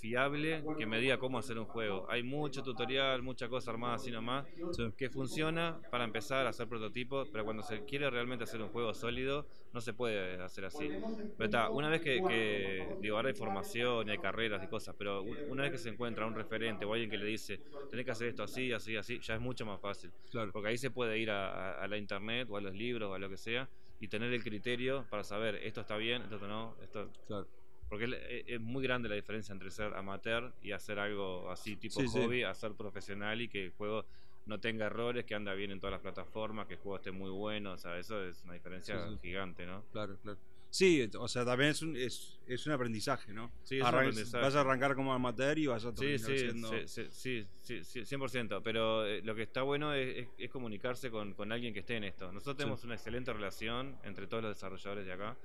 fiable 0.00 0.68
que 0.76 0.86
me 0.86 0.98
diga 1.00 1.18
cómo 1.18 1.38
hacer 1.38 1.58
un 1.58 1.66
juego. 1.66 2.10
Hay 2.10 2.22
mucho 2.22 2.62
tutorial, 2.62 3.22
mucha 3.22 3.48
cosa 3.48 3.70
armada 3.70 3.94
así 3.94 4.10
nomás, 4.10 4.46
sí, 4.70 4.92
que 4.96 5.10
funciona 5.10 5.84
para 5.90 6.04
empezar 6.04 6.46
a 6.46 6.50
hacer 6.50 6.68
prototipos, 6.68 7.28
pero 7.32 7.44
cuando 7.44 7.62
se 7.62 7.84
quiere 7.84 8.10
realmente 8.10 8.44
hacer 8.44 8.62
un 8.62 8.70
juego 8.70 8.94
sólido, 8.94 9.48
no 9.72 9.80
se 9.80 9.94
puede 9.94 10.40
hacer 10.42 10.64
así. 10.64 10.94
Pero 11.36 11.46
está, 11.46 11.70
una 11.72 11.88
vez 11.88 12.00
que, 12.02 12.22
que, 12.22 12.96
digo, 12.98 13.16
ahora 13.16 13.28
hay 13.28 13.34
formación 13.34 14.08
y 14.08 14.10
hay 14.12 14.18
carreras 14.18 14.62
y 14.62 14.68
cosas, 14.68 14.94
pero 14.98 15.24
una 15.46 15.62
vez 15.62 15.72
que 15.72 15.78
se 15.78 15.88
encuentra 15.88 16.26
un 16.26 16.34
referente 16.34 16.84
o 16.84 16.92
alguien 16.92 17.10
que 17.10 17.16
le 17.18 17.26
dice, 17.26 17.62
tenés 17.88 18.04
que 18.04 18.10
hacer 18.12 18.28
esto 18.28 18.42
así, 18.42 18.72
así, 18.72 18.96
así, 18.96 19.20
ya 19.20 19.34
es 19.34 19.40
mucho 19.40 19.64
más 19.64 19.80
fácil. 19.80 20.12
claro. 20.30 20.52
Porque 20.52 20.68
ahí 20.68 20.78
se 20.78 20.90
puede 20.90 21.18
ir 21.18 21.30
a, 21.30 21.72
a- 21.80 21.84
a 21.84 21.88
la 21.88 21.96
internet 21.96 22.46
o 22.50 22.56
a 22.56 22.60
los 22.60 22.74
libros 22.74 23.08
o 23.10 23.14
a 23.14 23.18
lo 23.18 23.28
que 23.30 23.36
sea 23.38 23.70
y 23.98 24.08
tener 24.08 24.32
el 24.32 24.42
criterio 24.42 25.06
para 25.08 25.24
saber 25.24 25.56
esto 25.56 25.80
está 25.80 25.96
bien, 25.96 26.22
esto 26.22 26.38
no, 26.46 26.76
esto 26.82 27.14
Claro. 27.26 27.48
Porque 27.90 28.06
es, 28.06 28.44
es- 28.46 28.60
muy 28.60 28.82
grande 28.82 29.10
la 29.10 29.16
diferencia 29.16 29.52
entre 29.52 29.70
ser 29.70 29.94
amateur 29.94 30.54
y 30.62 30.72
hacer 30.72 30.98
algo 30.98 31.50
así 31.50 31.76
tipo 31.76 32.00
Sí, 32.00 32.08
sí. 32.08 32.18
hobby, 32.20 32.42
a 32.44 32.54
ser 32.54 32.74
profesional 32.76 33.42
y 33.42 33.48
que 33.48 33.66
el 33.66 33.72
juego 33.72 34.06
no 34.46 34.58
tenga 34.60 34.86
errores, 34.86 35.26
que 35.26 35.34
anda 35.34 35.52
bien 35.54 35.72
en 35.72 35.80
todas 35.80 35.92
las 35.92 36.00
plataformas, 36.00 36.66
que 36.66 36.74
el 36.74 36.80
juego 36.80 36.96
esté 36.96 37.10
muy 37.10 37.30
bueno, 37.30 37.72
o 37.72 37.78
sea, 37.78 37.98
eso 37.98 38.24
es 38.24 38.42
una 38.44 38.54
diferencia 38.54 38.96
Sí, 38.96 39.14
sí. 39.16 39.18
gigante, 39.20 39.66
¿no? 39.66 39.84
Claro, 39.92 40.16
claro. 40.22 40.38
Sí, 40.70 41.10
o 41.18 41.26
sea, 41.26 41.44
también 41.44 41.70
es 41.70 41.82
un, 41.82 41.96
es, 41.96 42.40
es 42.46 42.64
un 42.66 42.72
aprendizaje, 42.72 43.32
¿no? 43.32 43.50
Sí, 43.64 43.76
es 43.76 43.82
un 43.82 43.88
Arran- 43.88 44.08
aprendizaje. 44.08 44.44
Vas 44.44 44.54
a 44.54 44.60
arrancar 44.60 44.94
como 44.94 45.12
amateur 45.12 45.58
y 45.58 45.66
vas 45.66 45.84
a 45.84 45.90
Sí, 45.90 45.96
terminar 45.96 46.30
sí, 46.30 46.38
siendo... 46.38 46.70
sí, 46.70 46.86
sí, 46.86 47.08
sí, 47.10 47.84
sí, 47.84 47.84
sí, 47.84 48.16
100%, 48.16 48.62
pero 48.62 49.04
eh, 49.04 49.20
lo 49.22 49.34
que 49.34 49.42
está 49.42 49.62
bueno 49.62 49.92
es, 49.94 50.28
es- 50.38 50.50
comunicarse 50.50 51.10
con, 51.10 51.34
con 51.34 51.50
alguien 51.50 51.74
que 51.74 51.80
esté 51.80 51.96
en 51.96 52.04
esto. 52.04 52.30
Nosotros 52.30 52.56
tenemos 52.56 52.84
una 52.84 52.94
excelente 52.94 53.32
relación 53.32 53.98
entre 54.04 54.26
todos 54.28 54.44
los 54.44 54.54
desarrolladores 54.54 55.06
de 55.06 55.12
acá. 55.12 55.36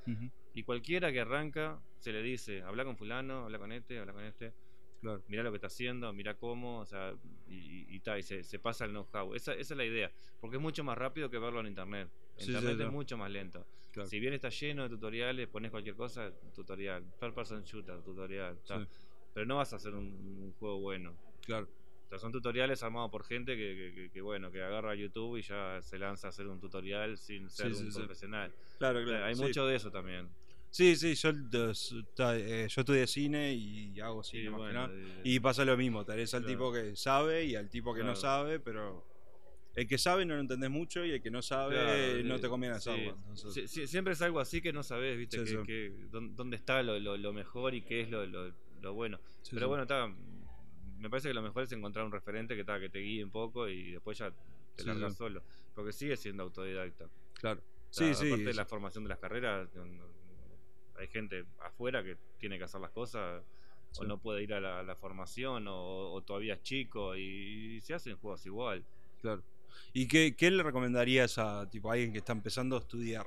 Y 0.54 0.64
cualquiera 0.64 1.12
que 1.12 1.20
arranca 1.22 1.82
se 2.00 2.12
le 2.14 2.22
dice, 2.22 2.62
habla 2.62 2.86
con 2.86 2.96
fulano, 2.96 3.46
habla 3.46 3.58
con 3.58 3.72
este, 3.72 3.98
habla 4.00 4.14
con 4.14 4.24
este, 4.24 4.54
Claro. 5.06 5.24
mira 5.28 5.44
lo 5.44 5.52
que 5.52 5.58
está 5.58 5.68
haciendo, 5.68 6.12
mira 6.14 6.34
cómo, 6.36 6.80
o 6.80 6.86
sea, 6.86 7.14
y, 7.48 7.56
y, 7.56 7.86
y 7.96 8.00
ta, 8.00 8.18
y 8.20 8.24
se, 8.24 8.44
se 8.44 8.60
pasa 8.60 8.86
el 8.86 8.92
know-how. 8.92 9.34
Esa, 9.36 9.54
esa 9.54 9.74
es 9.74 9.78
la 9.78 9.86
idea, 9.86 10.12
porque 10.42 10.58
es 10.58 10.62
mucho 10.62 10.84
más 10.84 10.98
rápido 10.98 11.30
que 11.30 11.38
verlo 11.38 11.60
en 11.60 11.68
internet. 11.68 12.10
Sí, 12.38 12.48
internet 12.52 12.78
sí, 12.78 12.84
es 12.84 12.92
mucho 12.92 13.18
más 13.18 13.30
lento. 13.32 13.66
Claro. 13.92 14.10
Si 14.10 14.20
bien 14.20 14.34
está 14.34 14.50
lleno 14.50 14.84
de 14.84 14.90
tutoriales, 14.90 15.48
pones 15.48 15.72
cualquier 15.72 15.96
cosa, 15.96 16.32
tutorial. 16.54 17.04
Third 17.20 17.34
person 17.34 17.64
shooter, 17.64 18.02
tutorial. 18.02 18.58
Sí. 18.64 18.74
Pero 19.34 19.46
no 19.46 19.58
vas 19.58 19.72
a 19.74 19.78
hacer 19.78 19.94
un, 19.94 20.06
un 20.08 20.54
juego 20.60 20.80
bueno. 20.80 21.16
Claro. 21.46 21.68
O 22.06 22.08
sea, 22.10 22.20
son 22.20 22.32
tutoriales 22.32 22.84
armados 22.84 23.10
por 23.10 23.24
gente 23.24 23.56
que, 23.56 23.76
que- 23.76 23.94
que- 23.96 24.10
que, 24.12 24.22
bueno, 24.22 24.52
que 24.52 24.62
agarra 24.62 24.94
YouTube 24.96 25.38
y 25.38 25.42
ya 25.42 25.82
se 25.82 25.98
lanza 25.98 26.28
a 26.28 26.30
hacer 26.30 26.48
un 26.48 26.60
tutorial 26.60 27.18
sin 27.18 27.50
ser 27.50 27.74
Sí, 27.74 27.84
un 27.84 27.92
sí. 27.92 27.98
profesional. 28.00 28.54
Claro, 28.78 29.00
O 29.00 29.02
sea, 29.04 29.10
claro. 29.12 29.26
hay 29.26 29.36
mucho 29.36 29.66
de 29.66 29.76
eso 29.76 29.90
también. 29.92 30.30
Sí, 30.76 30.98
sí, 30.98 31.16
yo, 31.16 31.30
eh, 31.30 32.68
yo 32.70 32.82
estudié 32.82 33.08
cine 33.08 33.54
y 33.54 33.98
hago 34.02 34.22
Sí, 34.24 34.40
cine 34.40 34.50
más 34.50 34.68
que 34.68 34.74
nada. 34.74 34.92
Y 35.24 35.40
pasa 35.40 35.64
lo 35.64 35.78
mismo, 35.78 36.04
tenés 36.04 36.34
al 36.34 36.42
Claro. 36.42 36.54
tipo 36.54 36.74
que 36.74 36.96
sabe 36.98 37.46
y 37.46 37.56
al 37.56 37.70
tipo 37.70 37.94
que 37.94 38.04
no 38.04 38.14
sabe, 38.14 38.60
pero 38.60 39.08
el 39.74 39.88
que 39.88 39.98
sabe 39.98 40.26
no 40.26 40.34
lo 40.36 40.42
entendés 40.42 40.70
mucho 40.70 41.06
y 41.06 41.12
el 41.12 41.22
que 41.22 41.32
no 41.32 41.42
sabe 41.42 41.76
Claro, 41.76 42.24
no 42.26 42.40
te 42.42 42.50
conviene 42.50 42.78
sí. 42.82 42.90
hacerlo. 42.90 43.18
entonces- 43.30 43.54
Sí, 43.54 43.68
sí, 43.70 43.88
siempre 43.88 44.12
es 44.16 44.22
algo 44.22 44.42
así 44.42 44.62
que 44.62 44.74
no 44.74 44.84
sabes, 44.84 45.18
¿viste? 45.18 45.38
Sí, 45.48 45.54
que, 45.56 45.60
sí. 45.62 45.66
que- 45.66 46.08
dón- 46.12 46.36
dónde 46.36 46.58
está 46.58 46.84
lo, 46.84 47.00
lo- 47.00 47.16
lo 47.16 47.32
mejor 47.32 47.74
y 47.74 47.82
qué 47.82 48.02
es 48.02 48.10
lo, 48.10 48.26
bueno. 48.94 49.18
sí, 49.44 49.52
Pero 49.54 49.68
sí. 49.68 49.70
bueno, 49.70 49.84
está. 49.84 50.14
Me 50.98 51.10
parece 51.10 51.30
que 51.30 51.34
lo 51.34 51.42
mejor 51.42 51.64
es 51.64 51.72
encontrar 51.72 52.04
un 52.06 52.12
referente 52.12 52.54
que, 52.58 52.66
ta, 52.66 52.82
que 52.82 52.90
te 52.90 53.00
guíe 53.00 53.24
un 53.24 53.32
poco 53.32 53.70
y 53.70 53.92
después 53.92 54.18
ya 54.18 54.30
te 54.76 54.84
Sí, 54.84 54.88
largas 54.90 55.14
sí. 55.14 55.20
solo. 55.20 55.42
Porque 55.74 55.94
sigue 55.94 56.18
siendo 56.18 56.44
autodidacta. 56.44 57.08
Claro. 57.36 57.62
O 57.62 57.94
sea, 57.94 58.14
Sí, 58.14 58.26
sí. 58.26 58.28
Aparte 58.28 58.44
de 58.44 58.54
la 58.54 58.66
formación 58.66 59.06
de 59.06 59.10
las 59.12 59.20
carreras, 59.20 59.70
hay 60.98 61.08
gente 61.08 61.46
afuera 61.60 62.04
que 62.04 62.18
tiene 62.40 62.58
que 62.58 62.66
hacer 62.66 62.82
las 62.82 62.92
cosas. 62.92 63.44
O 63.98 64.04
no 64.04 64.18
puede 64.18 64.44
ir 64.44 64.54
a 64.54 64.60
la, 64.60 64.84
la 64.84 64.96
formación, 64.98 65.70
o, 65.70 66.12
o 66.12 66.22
todavía 66.22 66.56
es 66.56 66.64
chico, 66.64 67.16
y, 67.16 67.80
se 67.80 67.94
hacen 67.94 68.18
juegos 68.18 68.46
igual. 68.46 68.84
Claro. 69.22 69.42
¿Y 69.94 70.06
qué, 70.10 70.36
qué 70.36 70.52
le 70.52 70.64
recomendarías 70.64 71.38
a 71.38 71.70
tipo 71.70 71.90
a 71.90 71.94
alguien 71.94 72.12
que 72.12 72.18
está 72.18 72.34
empezando 72.34 72.76
a 72.76 72.80
estudiar? 72.80 73.26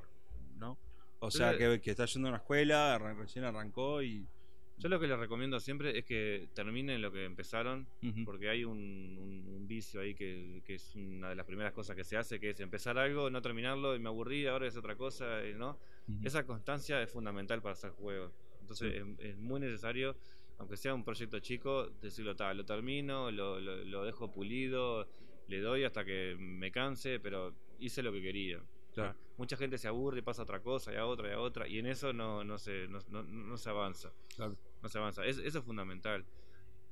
¿No? 0.59 0.77
O 1.21 1.31
sea, 1.31 1.53
le- 1.53 1.59
que, 1.59 1.81
que 1.81 1.91
está 1.93 2.05
yendo 2.05 2.29
a 2.29 2.33
una 2.33 2.39
escuela, 2.39 2.99
recién 2.99 3.47
arrancó 3.47 4.03
y. 4.03 4.27
Yo 4.79 4.88
lo 4.88 5.01
que 5.01 5.09
les 5.09 5.19
recomiendo 5.19 5.59
siempre 5.59 5.99
es 5.99 6.05
que 6.05 6.49
terminen 6.55 7.03
lo 7.03 7.11
que 7.11 7.25
empezaron, 7.25 7.87
porque 8.25 8.49
hay 8.49 8.64
un, 8.64 8.79
un- 9.19 9.49
un 9.55 9.67
vicio 9.67 10.01
ahí 10.01 10.14
que, 10.14 10.62
que 10.64 10.75
es 10.77 10.95
una 10.95 11.29
de 11.31 11.35
las 11.35 11.45
primeras 11.47 11.73
cosas 11.73 11.97
que 11.97 12.05
se 12.05 12.17
hace, 12.17 12.38
que 12.38 12.51
es 12.51 12.61
empezar 12.61 12.97
algo, 12.97 13.29
no 13.29 13.43
terminarlo 13.43 13.97
y 13.97 13.99
me 13.99 14.09
aburrí, 14.09 14.47
ahora 14.47 14.67
es 14.69 14.77
otra 14.77 14.95
cosa, 14.97 15.45
y 15.45 15.55
¿no? 15.55 15.79
Ujú. 16.09 16.19
Esa 16.27 16.47
constancia 16.47 17.03
es 17.03 17.11
fundamental 17.11 17.61
para 17.61 17.73
hacer 17.73 17.91
juegos. 17.91 18.33
Entonces 18.61 18.93
Sí. 18.93 19.14
es, 19.19 19.31
es 19.31 19.37
muy 19.38 19.59
necesario, 19.61 20.17
aunque 20.59 20.77
sea 20.77 20.95
un 20.95 21.05
proyecto 21.05 21.41
chico, 21.41 21.88
decirlo, 22.01 22.37
"Ta, 22.37 22.55
lo 22.55 22.64
termino, 22.64 23.31
lo, 23.33 23.59
lo- 23.61 23.85
lo 23.85 24.05
dejo 24.05 24.31
pulido, 24.33 25.09
le 25.49 25.61
doy 25.61 25.85
hasta 25.85 26.05
que 26.05 26.37
me 26.38 26.71
canse, 26.71 27.19
pero 27.21 27.53
hice 27.81 28.03
lo 28.03 28.12
que 28.12 28.23
quería. 28.23 28.61
Claro. 28.95 29.14
Mucha 29.37 29.57
gente 29.57 29.79
se 29.79 29.87
aburre 29.87 30.19
y 30.19 30.23
pasa 30.23 30.43
a 30.43 30.45
otra 30.45 30.61
cosa, 30.61 30.93
y 30.93 30.97
a 30.97 31.07
otra, 31.07 31.29
y 31.29 31.33
a 31.33 31.38
otra, 31.41 31.69
y 31.69 31.79
en 31.79 31.87
eso 31.87 32.12
no, 32.12 32.43
no, 32.45 32.59
se, 32.59 32.88
no, 32.88 32.99
no- 33.11 33.23
no 33.23 33.57
se 33.57 33.71
avanza 33.71 34.12
Claro. 34.35 34.57
No 34.83 34.88
se 34.88 34.99
avanza. 34.99 35.25
Es- 35.27 35.38
eso 35.38 35.59
es 35.59 35.64
fundamental. 35.64 36.25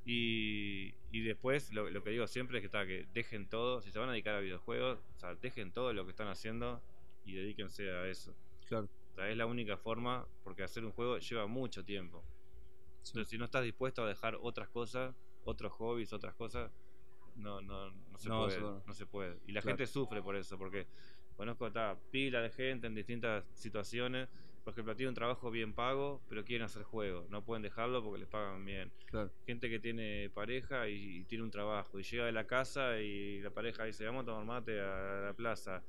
Y, 0.05 0.95
y 1.11 1.23
después 1.23 1.73
lo, 1.73 1.91
lo 1.91 2.03
que 2.05 2.11
digo 2.11 2.27
siempre 2.29 2.59
es 2.59 2.63
que, 2.63 2.67
está, 2.67 2.87
que 2.87 3.07
dejen 3.13 3.49
todo, 3.49 3.81
si 3.83 3.91
se 3.91 3.99
van 3.99 4.09
a 4.09 4.13
dedicar 4.13 4.35
a 4.37 4.41
videojuegos, 4.41 5.01
o 5.17 5.19
sea, 5.19 5.35
dejen 5.35 5.73
todo 5.73 5.93
lo 5.93 6.05
que 6.05 6.11
están 6.11 6.29
haciendo 6.29 6.81
y 7.25 7.35
dedíquense 7.35 7.91
a 7.91 8.07
eso. 8.07 8.35
Claro. 8.69 8.89
O 9.13 9.15
sea, 9.17 9.29
es 9.29 9.37
la 9.37 9.47
única 9.47 9.77
forma, 9.77 10.27
porque 10.45 10.63
hacer 10.63 10.85
un 10.85 10.93
juego 10.93 11.19
lleva 11.19 11.47
mucho 11.47 11.85
tiempo. 11.85 12.23
Sí. 13.03 13.11
Entonces, 13.11 13.31
si 13.31 13.39
no 13.39 13.45
estás 13.47 13.65
dispuesto 13.65 14.05
a 14.05 14.09
dejar 14.09 14.37
otras 14.41 14.69
cosas, 14.69 15.15
otros 15.45 15.73
hobbies, 15.73 16.13
otras 16.13 16.35
cosas, 16.35 16.71
no, 17.35 17.61
no, 17.61 17.91
no 17.91 18.19
se 18.19 18.29
No, 18.29 18.45
puede. 18.45 18.61
no. 18.61 18.83
No 18.87 18.95
se 18.95 19.07
puede. 19.07 19.39
Y 19.47 19.53
la 19.53 19.61
Claro. 19.61 19.77
gente 19.77 19.87
sufre 19.91 20.23
por 20.23 20.37
eso, 20.37 20.57
porque 20.57 20.87
conozco 21.37 21.71
ta, 21.73 21.99
pila 22.13 22.41
de 22.43 22.51
gente 22.51 22.87
en 22.87 22.95
distintas 22.95 23.45
situaciones. 23.55 24.29
Por 24.67 24.73
ejemplo, 24.73 24.97
tiene 24.97 25.11
un 25.11 25.15
trabajo 25.15 25.49
bien 25.53 25.75
pago, 25.75 26.21
pero 26.29 26.45
quieren 26.45 26.65
hacer 26.65 26.83
juegos. 26.83 27.31
No 27.31 27.45
pueden 27.45 27.63
dejarlo 27.63 28.03
porque 28.03 28.19
les 28.19 28.29
pagan 28.29 28.65
bien. 28.65 28.91
Claro. 29.05 29.31
Gente 29.47 29.71
que 29.71 29.79
tiene 29.79 30.29
pareja 30.35 30.89
y, 30.89 31.19
y 31.19 31.25
tiene 31.25 31.45
un 31.45 31.53
trabajo 31.53 32.01
y 32.01 32.03
llega 32.03 32.27
de 32.27 32.33
la 32.33 32.49
casa 32.49 32.99
y 32.99 33.41
la 33.43 33.51
pareja 33.51 33.85
dice, 33.85 34.05
vamos 34.07 34.25
a 34.25 34.27
tomar 34.27 34.45
mate 34.45 34.81
a 34.81 35.27
la 35.27 35.35
plaza. 35.35 35.85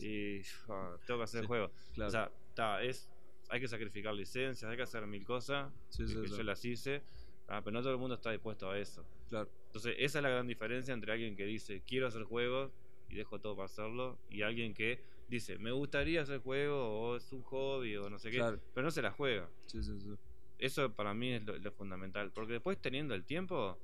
Y 0.00 0.40
ah, 0.68 0.96
tengo 1.06 1.20
que 1.20 1.22
hacer 1.22 1.42
Sí, 1.42 1.46
juego. 1.46 1.70
Claro. 1.94 2.08
O 2.08 2.10
sea, 2.10 2.32
ta, 2.56 2.82
es, 2.82 3.08
hay 3.48 3.60
que 3.60 3.68
sacrificar 3.68 4.12
licencias, 4.12 4.68
hay 4.68 4.76
que 4.76 4.82
hacer 4.82 5.06
mil 5.06 5.24
cosas, 5.24 5.72
Sí, 5.90 6.04
que, 6.04 6.26
yo 6.26 6.42
las 6.42 6.64
hice, 6.64 7.02
ah, 7.46 7.60
pero 7.62 7.74
no 7.74 7.80
todo 7.80 7.92
el 7.92 7.98
mundo 7.98 8.16
está 8.16 8.32
dispuesto 8.32 8.68
a 8.68 8.76
eso. 8.76 9.06
Claro. 9.28 9.48
Entonces, 9.66 9.94
esa 10.00 10.18
es 10.18 10.22
la 10.24 10.30
gran 10.30 10.48
diferencia 10.48 10.92
entre 10.92 11.12
alguien 11.12 11.36
que 11.36 11.44
dice, 11.44 11.80
quiero 11.86 12.08
hacer 12.08 12.24
juegos 12.24 12.72
y 13.08 13.14
dejo 13.14 13.38
todo 13.38 13.54
para 13.54 13.66
hacerlo, 13.66 14.18
y 14.28 14.42
alguien 14.42 14.74
que 14.74 15.00
dice, 15.28 15.58
me 15.58 15.72
gustaría 15.72 16.22
hacer 16.22 16.40
juegos, 16.40 16.78
o 16.88 17.16
es 17.16 17.32
un 17.32 17.42
hobby, 17.42 17.96
o 17.96 18.08
no 18.10 18.18
sé 18.18 18.30
qué, 18.30 18.38
Claro. 18.38 18.60
pero 18.74 18.84
no 18.84 18.90
se 18.90 19.02
la 19.02 19.10
juega. 19.10 19.48
Sí, 19.66 19.82
sí, 19.82 19.98
sí. 20.00 20.10
Eso 20.58 20.92
para 20.92 21.12
mí 21.14 21.32
es 21.32 21.44
lo, 21.44 21.56
lo 21.58 21.72
fundamental, 21.72 22.32
porque 22.32 22.54
después 22.54 22.78
teniendo 22.80 23.14
el 23.14 23.24
tiempo, 23.24 23.78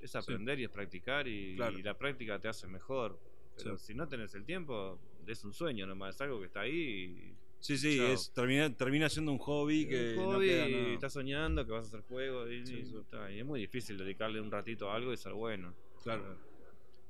es 0.00 0.14
aprender 0.16 0.58
y 0.60 0.64
es 0.64 0.70
practicar, 0.70 1.26
y, 1.26 1.56
Claro. 1.56 1.78
y 1.78 1.82
la 1.82 1.96
práctica 1.96 2.38
te 2.38 2.48
hace 2.48 2.66
mejor. 2.66 3.18
Pero 3.56 3.78
si 3.78 3.94
no 3.94 4.06
tenés 4.08 4.34
el 4.34 4.44
tiempo, 4.44 4.98
es 5.26 5.44
un 5.44 5.52
sueño 5.54 5.86
nomás, 5.86 6.16
es 6.16 6.20
algo 6.20 6.40
que 6.40 6.46
está 6.46 6.60
ahí. 6.60 6.72
y- 7.30 7.36
Sí, 7.60 7.78
sí, 7.78 7.96
Chao. 7.96 8.08
es, 8.08 8.30
termina, 8.34 8.76
termina 8.76 9.08
siendo 9.08 9.32
un 9.32 9.38
hobby 9.38 9.86
que 9.88 10.16
un 10.18 10.24
no 10.26 10.32
hobby 10.34 10.48
y 10.50 10.92
estás 10.94 11.14
soñando 11.14 11.64
que 11.64 11.72
vas 11.72 11.86
a 11.86 11.88
hacer 11.88 12.02
juegos 12.02 12.50
y, 12.50 12.56
y 13.32 13.38
es 13.38 13.44
muy 13.46 13.60
difícil 13.60 13.96
dedicarle 13.96 14.38
un 14.38 14.50
ratito 14.50 14.90
a 14.90 14.96
algo 14.96 15.14
y 15.14 15.16
ser 15.16 15.32
bueno. 15.32 15.72
Claro. 16.02 16.36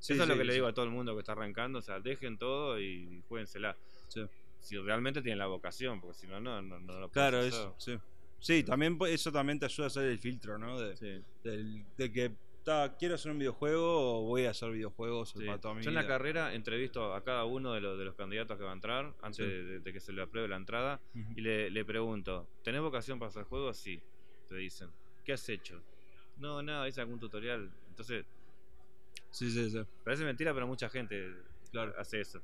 Sí, 0.04 0.12
Eso 0.12 0.24
es 0.24 0.28
lo 0.28 0.36
que 0.36 0.44
le 0.44 0.52
digo 0.52 0.66
a 0.66 0.74
todo 0.74 0.84
el 0.84 0.90
mundo 0.90 1.14
que 1.14 1.20
está 1.20 1.32
arrancando, 1.32 1.78
o 1.78 1.82
sea, 1.82 1.98
dejen 1.98 2.36
todo 2.36 2.78
y 2.78 3.22
jueguensela. 3.26 3.74
Sí. 4.08 4.20
Si 4.60 4.76
realmente 4.76 5.22
tienen 5.22 5.38
la 5.38 5.46
vocación, 5.46 5.98
porque 5.98 6.18
si 6.18 6.26
no, 6.26 6.40
no, 6.40 6.60
no, 6.60 6.78
no 6.78 7.00
lo 7.00 7.08
Claro, 7.10 7.38
hacer. 7.38 7.70
sí. 7.78 7.96
Sí, 8.38 8.62
también 8.64 8.98
eso 9.08 9.32
también 9.32 9.58
te 9.58 9.64
ayuda 9.64 9.84
a 9.84 9.86
hacer 9.86 10.04
el 10.04 10.18
filtro, 10.18 10.58
¿no? 10.58 10.78
De, 10.78 10.94
Sí. 10.98 11.22
del- 11.42 11.86
de 11.96 12.12
que 12.12 12.32
ta, 12.64 12.94
quiero 12.98 13.14
hacer 13.14 13.32
un 13.32 13.38
videojuego 13.38 14.18
o 14.20 14.22
voy 14.26 14.44
a 14.44 14.50
hacer 14.50 14.70
videojuegos 14.72 15.30
Sí. 15.30 15.46
para 15.46 15.58
toda 15.58 15.72
mi 15.72 15.82
Yo 15.82 15.88
en 15.88 15.94
la 15.94 16.02
vida. 16.02 16.08
carrera 16.08 16.52
entrevisto 16.54 17.14
a 17.14 17.24
cada 17.24 17.46
uno 17.46 17.72
de 17.72 17.80
los, 17.80 17.98
de 17.98 18.04
los 18.04 18.14
candidatos 18.14 18.58
que 18.58 18.64
va 18.64 18.72
a 18.72 18.74
entrar 18.74 19.14
antes 19.22 19.36
Sí. 19.38 19.42
de, 19.50 19.80
de 19.80 19.92
que 19.94 20.00
se 20.00 20.12
le 20.12 20.20
apruebe 20.20 20.48
la 20.48 20.56
entrada 20.56 21.00
y 21.34 21.40
le, 21.40 21.70
le 21.70 21.84
pregunto, 21.86 22.46
¿tenés 22.62 22.82
vocación 22.82 23.18
para 23.18 23.30
hacer 23.30 23.44
juegos? 23.44 23.78
Sí, 23.78 24.02
te 24.50 24.56
dicen. 24.56 24.90
¿Qué 25.24 25.32
has 25.32 25.48
hecho? 25.48 25.80
No, 26.36 26.60
nada, 26.62 26.86
hice 26.86 27.00
algún 27.00 27.18
tutorial. 27.18 27.70
Entonces, 27.88 28.26
Sí, 29.34 29.50
sí, 29.50 29.68
sí. 29.68 29.80
parece 30.04 30.22
mentira, 30.24 30.54
pero 30.54 30.66
mucha 30.68 30.88
gente 30.88 31.28
Claro. 31.72 31.92
hace 31.98 32.20
eso. 32.20 32.40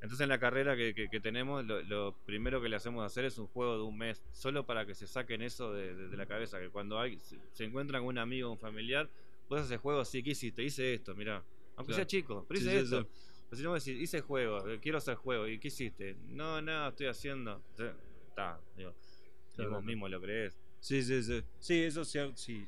Entonces 0.00 0.20
en 0.24 0.30
la 0.30 0.38
carrera 0.38 0.74
que, 0.74 0.94
que- 0.94 1.08
que 1.10 1.20
tenemos, 1.20 1.64
lo, 1.66 1.82
lo 1.82 2.16
primero 2.24 2.62
que 2.62 2.68
le 2.70 2.76
hacemos 2.76 3.04
hacer 3.04 3.26
es 3.26 3.36
un 3.36 3.46
juego 3.48 3.76
de 3.76 3.82
un 3.82 3.98
mes, 3.98 4.22
solo 4.32 4.64
para 4.64 4.86
que 4.86 4.94
se 4.94 5.06
saquen 5.06 5.42
eso 5.42 5.72
de, 5.74 5.94
de- 5.94 6.08
de 6.08 6.16
la 6.16 6.24
cabeza, 6.24 6.58
que 6.60 6.70
cuando 6.70 6.98
hay, 6.98 7.18
se, 7.20 7.38
se 7.52 7.64
encuentran 7.64 8.00
con 8.02 8.08
un 8.08 8.18
amigo 8.18 8.50
un 8.50 8.58
familiar, 8.58 9.10
vos 9.50 9.60
haces 9.60 9.78
juego, 9.78 10.02
sí, 10.06 10.22
¿qué 10.22 10.30
hiciste? 10.30 10.62
Hice 10.62 10.94
esto, 10.94 11.14
mirá. 11.14 11.44
Aunque 11.76 11.92
Claro. 11.92 11.96
sea 11.96 12.06
chico, 12.06 12.44
pero 12.48 12.58
hice 12.60 12.70
sí, 12.70 12.76
esto. 12.84 13.02
sí. 13.02 13.08
Pero 13.50 13.56
si 13.58 13.62
no 13.64 13.74
decís, 13.74 14.02
hice 14.02 14.20
juego, 14.22 14.66
eh, 14.66 14.78
quiero 14.80 14.96
hacer 14.98 15.16
juego, 15.16 15.46
¿y 15.46 15.58
qué 15.58 15.68
hiciste? 15.68 16.16
No, 16.28 16.60
nada, 16.62 16.88
estoy 16.88 17.06
haciendo. 17.08 17.62
Está, 18.28 18.58
digo, 18.76 18.94
Claro, 19.54 19.70
vos 19.72 19.84
mismo 19.84 20.08
lo 20.08 20.20
crees. 20.22 20.58
Sí, 20.80 21.02
sí, 21.02 21.22
sí. 21.22 21.42
Sí, 21.60 21.82
eso 21.82 22.02
sí. 22.04 22.18
sí. 22.34 22.66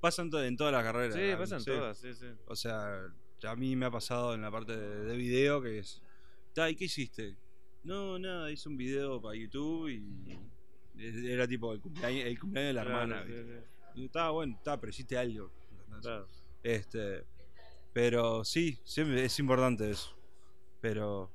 Pasa 0.00 0.22
en, 0.22 0.30
to- 0.30 0.42
en 0.44 0.56
todas 0.56 0.72
las 0.72 0.82
carreras. 0.84 1.14
Sí, 1.14 1.36
pasan 1.38 1.60
sí. 1.60 1.66
todas, 1.70 1.98
sí, 1.98 2.14
sí. 2.14 2.26
O 2.46 2.54
sea, 2.56 3.06
a 3.44 3.56
mí 3.56 3.74
me 3.76 3.86
ha 3.86 3.90
pasado 3.90 4.34
en 4.34 4.42
la 4.42 4.50
parte 4.50 4.76
de, 4.76 5.04
de 5.04 5.16
video 5.16 5.60
que 5.62 5.78
es. 5.78 6.02
"Ta, 6.54 6.68
¿Y 6.70 6.76
qué 6.76 6.84
hiciste? 6.84 7.36
No, 7.84 8.18
nada, 8.18 8.50
hice 8.50 8.68
un 8.68 8.76
video 8.76 9.20
para 9.20 9.34
YouTube 9.36 9.88
y. 9.88 10.38
Era 10.98 11.46
tipo 11.46 11.72
el 11.74 11.80
cumpleaños, 11.80 12.24
el 12.24 12.38
cumpleaños 12.40 12.68
de 12.70 12.72
la 12.74 12.84
Claro, 12.84 13.02
hermana. 13.02 13.62
sí, 13.94 14.04
estaba 14.04 14.30
bueno, 14.30 14.54
está, 14.56 14.80
pero 14.80 14.90
hiciste 14.90 15.18
algo. 15.18 15.50
claro. 16.00 16.26
Este. 16.62 17.24
Pero 17.92 18.44
sí, 18.44 18.78
siempre 18.84 19.24
es 19.24 19.38
importante 19.38 19.90
eso. 19.90 20.14
Pero. 20.80 21.30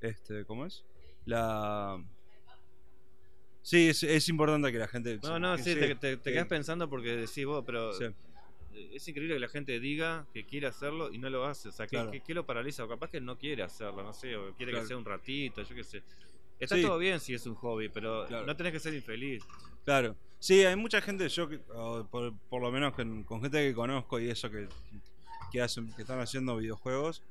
Este, 0.00 0.44
¿cómo 0.44 0.66
es? 0.66 0.84
La. 1.24 2.02
Sí, 3.66 3.88
es, 3.88 4.02
es 4.02 4.28
importante 4.28 4.70
que 4.70 4.78
la 4.78 4.86
gente. 4.88 5.18
No, 5.22 5.38
no, 5.38 5.56
sí, 5.56 5.74
te, 5.74 5.94
te- 5.94 6.16
te 6.18 6.22
que- 6.22 6.32
quedas 6.34 6.46
pensando 6.48 6.88
porque 6.90 7.16
decís 7.16 7.46
vos, 7.46 7.62
pero 7.64 7.98
eh, 7.98 8.12
es 8.92 9.08
increíble 9.08 9.36
que 9.36 9.40
la 9.40 9.48
gente 9.48 9.80
diga 9.80 10.26
que 10.34 10.44
quiere 10.44 10.66
hacerlo 10.66 11.10
y 11.10 11.16
no 11.16 11.30
lo 11.30 11.46
hace. 11.46 11.70
O 11.70 11.72
sea, 11.72 11.86
¿qué, 11.86 11.96
Claro. 11.96 12.10
qué- 12.10 12.20
qué 12.20 12.34
lo 12.34 12.44
paraliza? 12.44 12.84
O 12.84 12.88
capaz 12.88 13.08
que 13.10 13.22
no 13.22 13.38
quiere 13.38 13.62
hacerlo, 13.62 14.02
no 14.02 14.12
sé, 14.12 14.36
o 14.36 14.52
quiere 14.54 14.72
Claro. 14.72 14.84
que 14.84 14.88
sea 14.88 14.96
un 14.98 15.04
ratito, 15.06 15.62
yo 15.62 15.74
qué 15.74 15.82
sé. 15.82 16.02
Está 16.60 16.76
Sí. 16.76 16.82
todo 16.82 16.98
bien 16.98 17.18
si 17.20 17.32
es 17.32 17.46
un 17.46 17.54
hobby, 17.54 17.88
pero 17.88 18.26
Claro. 18.26 18.44
no 18.46 18.54
tenés 18.54 18.72
que 18.74 18.80
ser 18.80 18.92
infeliz. 18.92 19.42
Claro. 19.84 20.14
Sí, 20.38 20.62
hay 20.62 20.76
mucha 20.76 21.00
gente, 21.00 21.26
yo 21.30 21.48
por, 22.10 22.34
por 22.50 22.60
lo 22.60 22.70
menos 22.70 22.92
con, 22.92 23.24
con 23.24 23.40
gente 23.40 23.66
que 23.66 23.72
conozco 23.74 24.20
y 24.20 24.28
eso 24.28 24.50
que, 24.50 24.68
que 25.50 25.62
hacen, 25.62 25.90
que 25.94 26.02
están 26.02 26.20
haciendo 26.20 26.54
videojuegos. 26.58 27.22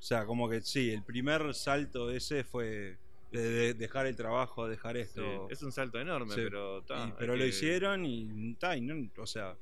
O 0.00 0.02
sea, 0.02 0.26
como 0.26 0.48
que 0.48 0.60
sí, 0.60 0.90
el 0.90 1.02
primer 1.04 1.54
salto 1.54 2.10
ese 2.10 2.42
fue 2.42 2.96
de, 3.30 3.40
de 3.50 3.74
dejar 3.74 4.06
el 4.06 4.16
trabajo, 4.16 4.68
dejar 4.68 4.96
Sí, 4.96 5.02
esto. 5.02 5.48
Es 5.50 5.62
un 5.62 5.72
salto 5.72 5.98
enorme, 6.00 6.34
Sí. 6.34 6.40
pero, 6.44 6.82
ta, 6.82 7.08
Y- 7.08 7.12
pero 7.18 7.34
lo 7.36 7.42
que- 7.42 7.48
hicieron 7.48 8.04
y, 8.06 8.54
ta, 8.54 8.76
y 8.76 8.80
no, 8.80 8.94
o 9.18 9.26
sea, 9.26 9.56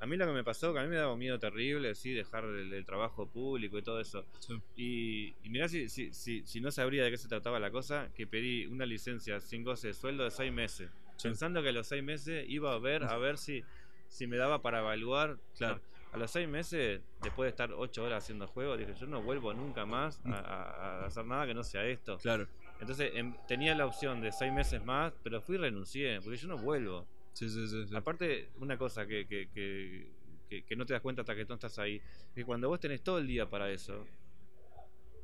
A 0.00 0.06
mí 0.06 0.16
lo 0.18 0.26
que 0.26 0.32
me 0.32 0.44
pasó, 0.44 0.74
que 0.74 0.80
a 0.80 0.82
mí 0.82 0.88
me 0.88 0.96
daba 0.96 1.14
un 1.14 1.18
miedo 1.18 1.38
terrible, 1.38 1.94
sí, 1.94 2.12
dejar 2.12 2.44
el, 2.44 2.70
el 2.74 2.84
trabajo 2.84 3.26
público 3.26 3.78
y 3.78 3.82
todo 3.82 4.00
eso. 4.00 4.26
sí. 4.40 4.60
Y, 4.76 5.34
y 5.46 5.48
mirá 5.48 5.66
si, 5.68 5.88
si, 5.88 6.12
si, 6.12 6.44
si 6.46 6.60
no 6.60 6.70
sabría 6.70 7.04
de 7.04 7.10
qué 7.10 7.16
se 7.16 7.26
trataba 7.28 7.58
la 7.58 7.70
cosa, 7.70 8.10
que 8.14 8.26
pedí 8.26 8.66
una 8.66 8.84
licencia 8.84 9.40
sin 9.40 9.62
goce 9.64 9.86
de 9.88 9.94
sueldo 9.94 10.24
de 10.24 10.30
seis 10.30 10.52
meses. 10.52 10.90
Pensando 11.22 11.62
que 11.62 11.70
a 11.70 11.72
los 11.72 11.86
seis 11.86 12.02
meses 12.02 12.44
iba 12.48 12.74
a 12.74 12.78
ver, 12.78 13.04
a 13.04 13.16
ver 13.16 13.38
si, 13.38 13.62
si 14.08 14.26
me 14.26 14.36
daba 14.36 14.60
para 14.60 14.80
evaluar. 14.80 15.38
Claro. 15.56 15.80
A 16.12 16.18
los 16.18 16.30
seis 16.30 16.48
meses, 16.48 17.00
después 17.22 17.46
de 17.46 17.50
estar 17.50 17.72
ocho 17.72 18.04
horas 18.04 18.22
haciendo 18.24 18.46
juegos, 18.46 18.78
dije, 18.78 18.94
yo 19.00 19.06
no 19.06 19.22
vuelvo 19.22 19.54
nunca 19.54 19.86
más 19.86 20.20
a, 20.26 20.34
a- 20.38 21.02
a 21.02 21.06
hacer 21.06 21.24
nada 21.24 21.46
que 21.46 21.54
no 21.54 21.64
sea 21.64 21.86
esto. 21.86 22.18
claro. 22.18 22.46
Entonces 22.80 23.12
em, 23.14 23.34
tenía 23.48 23.74
la 23.74 23.86
opción 23.86 24.20
de 24.20 24.30
seis 24.32 24.52
meses 24.52 24.84
más, 24.84 25.12
pero 25.22 25.40
fui 25.40 25.54
y 25.56 25.58
renuncié, 25.58 26.20
porque 26.20 26.36
yo 26.36 26.48
no 26.48 26.58
vuelvo. 26.58 27.06
Sí, 27.32 27.48
sí, 27.48 27.66
sí. 27.68 27.86
sí. 27.88 27.96
Aparte, 27.96 28.50
una 28.58 28.76
cosa 28.78 29.06
que, 29.06 29.26
que, 29.26 29.48
que, 29.52 30.10
que- 30.48 30.62
que 30.64 30.76
no 30.76 30.84
te 30.86 30.92
das 30.92 31.02
cuenta 31.02 31.22
hasta 31.22 31.34
que 31.34 31.44
no 31.46 31.54
estás 31.54 31.78
ahí, 31.78 31.96
es 31.96 32.34
que 32.34 32.44
cuando 32.44 32.68
vos 32.68 32.78
tenés 32.80 33.02
todo 33.02 33.18
el 33.18 33.26
día 33.26 33.48
para 33.48 33.70
eso, 33.70 34.06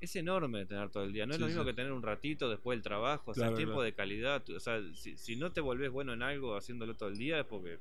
es 0.01 0.17
enorme 0.17 0.65
tener 0.65 0.89
todo 0.91 1.05
el 1.05 1.13
día. 1.13 1.27
No 1.27 1.33
es 1.33 1.37
Sí, 1.37 1.41
lo 1.43 1.47
mismo 1.49 1.63
sí. 1.63 1.69
que 1.69 1.75
tener 1.75 1.93
un 1.93 2.03
ratito 2.03 2.49
después 2.49 2.77
del 2.77 2.83
trabajo, 2.83 3.33
o 3.33 3.35
sea, 3.35 3.43
Claro, 3.45 3.57
tiempo 3.57 3.75
claro. 3.75 3.85
de 3.85 3.93
calidad. 3.95 4.43
tú- 4.43 4.57
O 4.57 4.61
sea, 4.61 4.81
si, 4.95 5.17
si 5.19 5.37
no 5.37 5.53
te 5.53 5.61
volvés 5.61 5.91
bueno 5.91 6.13
en 6.15 6.23
algo 6.23 6.57
haciéndolo 6.57 6.95
todo 6.97 7.11
el 7.11 7.19
día 7.19 7.41
es 7.41 7.47
porque 7.47 7.75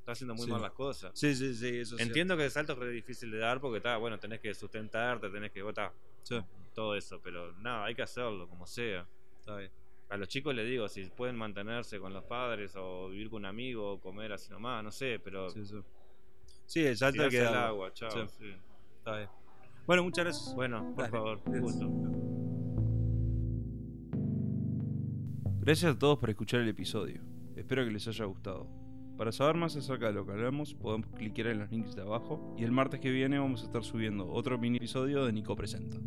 estás 0.00 0.14
haciendo 0.18 0.34
muy 0.34 0.46
Sí. 0.46 0.50
mal 0.50 0.62
las 0.62 0.72
cosas. 0.72 1.12
Sí, 1.14 1.34
sí, 1.34 1.54
sí, 1.54 1.68
eso. 1.80 1.98
Entiendo 1.98 2.36
que 2.36 2.46
el 2.46 2.50
salto 2.50 2.72
es 2.72 2.78
re 2.78 2.90
difícil 2.90 3.30
de 3.30 3.38
dar 3.38 3.60
porque 3.60 3.76
está, 3.76 3.98
bueno, 3.98 4.18
tenés 4.18 4.40
que 4.40 4.54
sustentarte, 4.54 5.28
tenés 5.30 5.52
que 5.52 5.62
votar 5.62 5.92
Sí, 6.22 6.40
todo 6.74 6.94
eso, 6.96 7.20
pero 7.22 7.52
nada, 7.58 7.84
hay 7.86 7.94
que 7.94 8.02
hacerlo 8.02 8.48
como 8.48 8.66
sea. 8.66 9.06
A 10.08 10.16
los 10.16 10.28
chicos 10.28 10.54
les 10.54 10.68
digo, 10.68 10.88
si 10.88 11.04
pueden 11.06 11.36
mantenerse 11.36 11.98
con 11.98 12.12
los 12.12 12.24
padres 12.24 12.74
o 12.76 13.08
vivir 13.08 13.30
con 13.30 13.42
un 13.42 13.46
amigo 13.46 13.92
o 13.92 14.00
comer 14.00 14.32
así 14.32 14.50
nomás, 14.50 14.84
no 14.84 14.90
sé, 14.90 15.18
pero 15.18 15.48
Sí, 15.50 15.64
sí. 15.64 15.76
Sí, 16.66 16.84
el 16.86 16.96
salto 16.96 17.28
que 17.28 17.40
agua, 17.40 17.92
chao. 17.92 18.10
Sí. 18.10 18.18
sí. 18.38 18.54
Está 18.98 19.16
bien. 19.16 19.28
Bueno, 19.86 20.04
muchas 20.04 20.24
gracias. 20.24 20.54
Bueno, 20.54 20.92
por 20.94 21.04
Dale, 21.04 21.10
favor, 21.10 21.40
un 21.46 21.60
gusto. 21.60 21.90
Gracias 25.60 25.94
a 25.94 25.98
todos 25.98 26.18
por 26.18 26.30
escuchar 26.30 26.60
el 26.60 26.68
episodio. 26.68 27.20
Espero 27.56 27.84
que 27.84 27.90
les 27.90 28.06
haya 28.08 28.24
gustado. 28.24 28.68
Para 29.16 29.32
saber 29.32 29.56
más 29.56 29.76
acerca 29.76 30.06
de 30.06 30.12
lo 30.14 30.26
que 30.26 30.32
hablamos, 30.32 30.74
podemos 30.74 31.08
clicar 31.14 31.48
en 31.48 31.60
los 31.60 31.70
links 31.70 31.94
de 31.94 32.02
abajo 32.02 32.54
y 32.58 32.64
el 32.64 32.72
martes 32.72 33.00
que 33.00 33.10
viene 33.10 33.38
vamos 33.38 33.62
a 33.62 33.66
estar 33.66 33.84
subiendo 33.84 34.28
otro 34.28 34.58
mini 34.58 34.78
episodio 34.78 35.24
de 35.24 35.32
Nico 35.32 35.54
Presenta. 35.54 35.98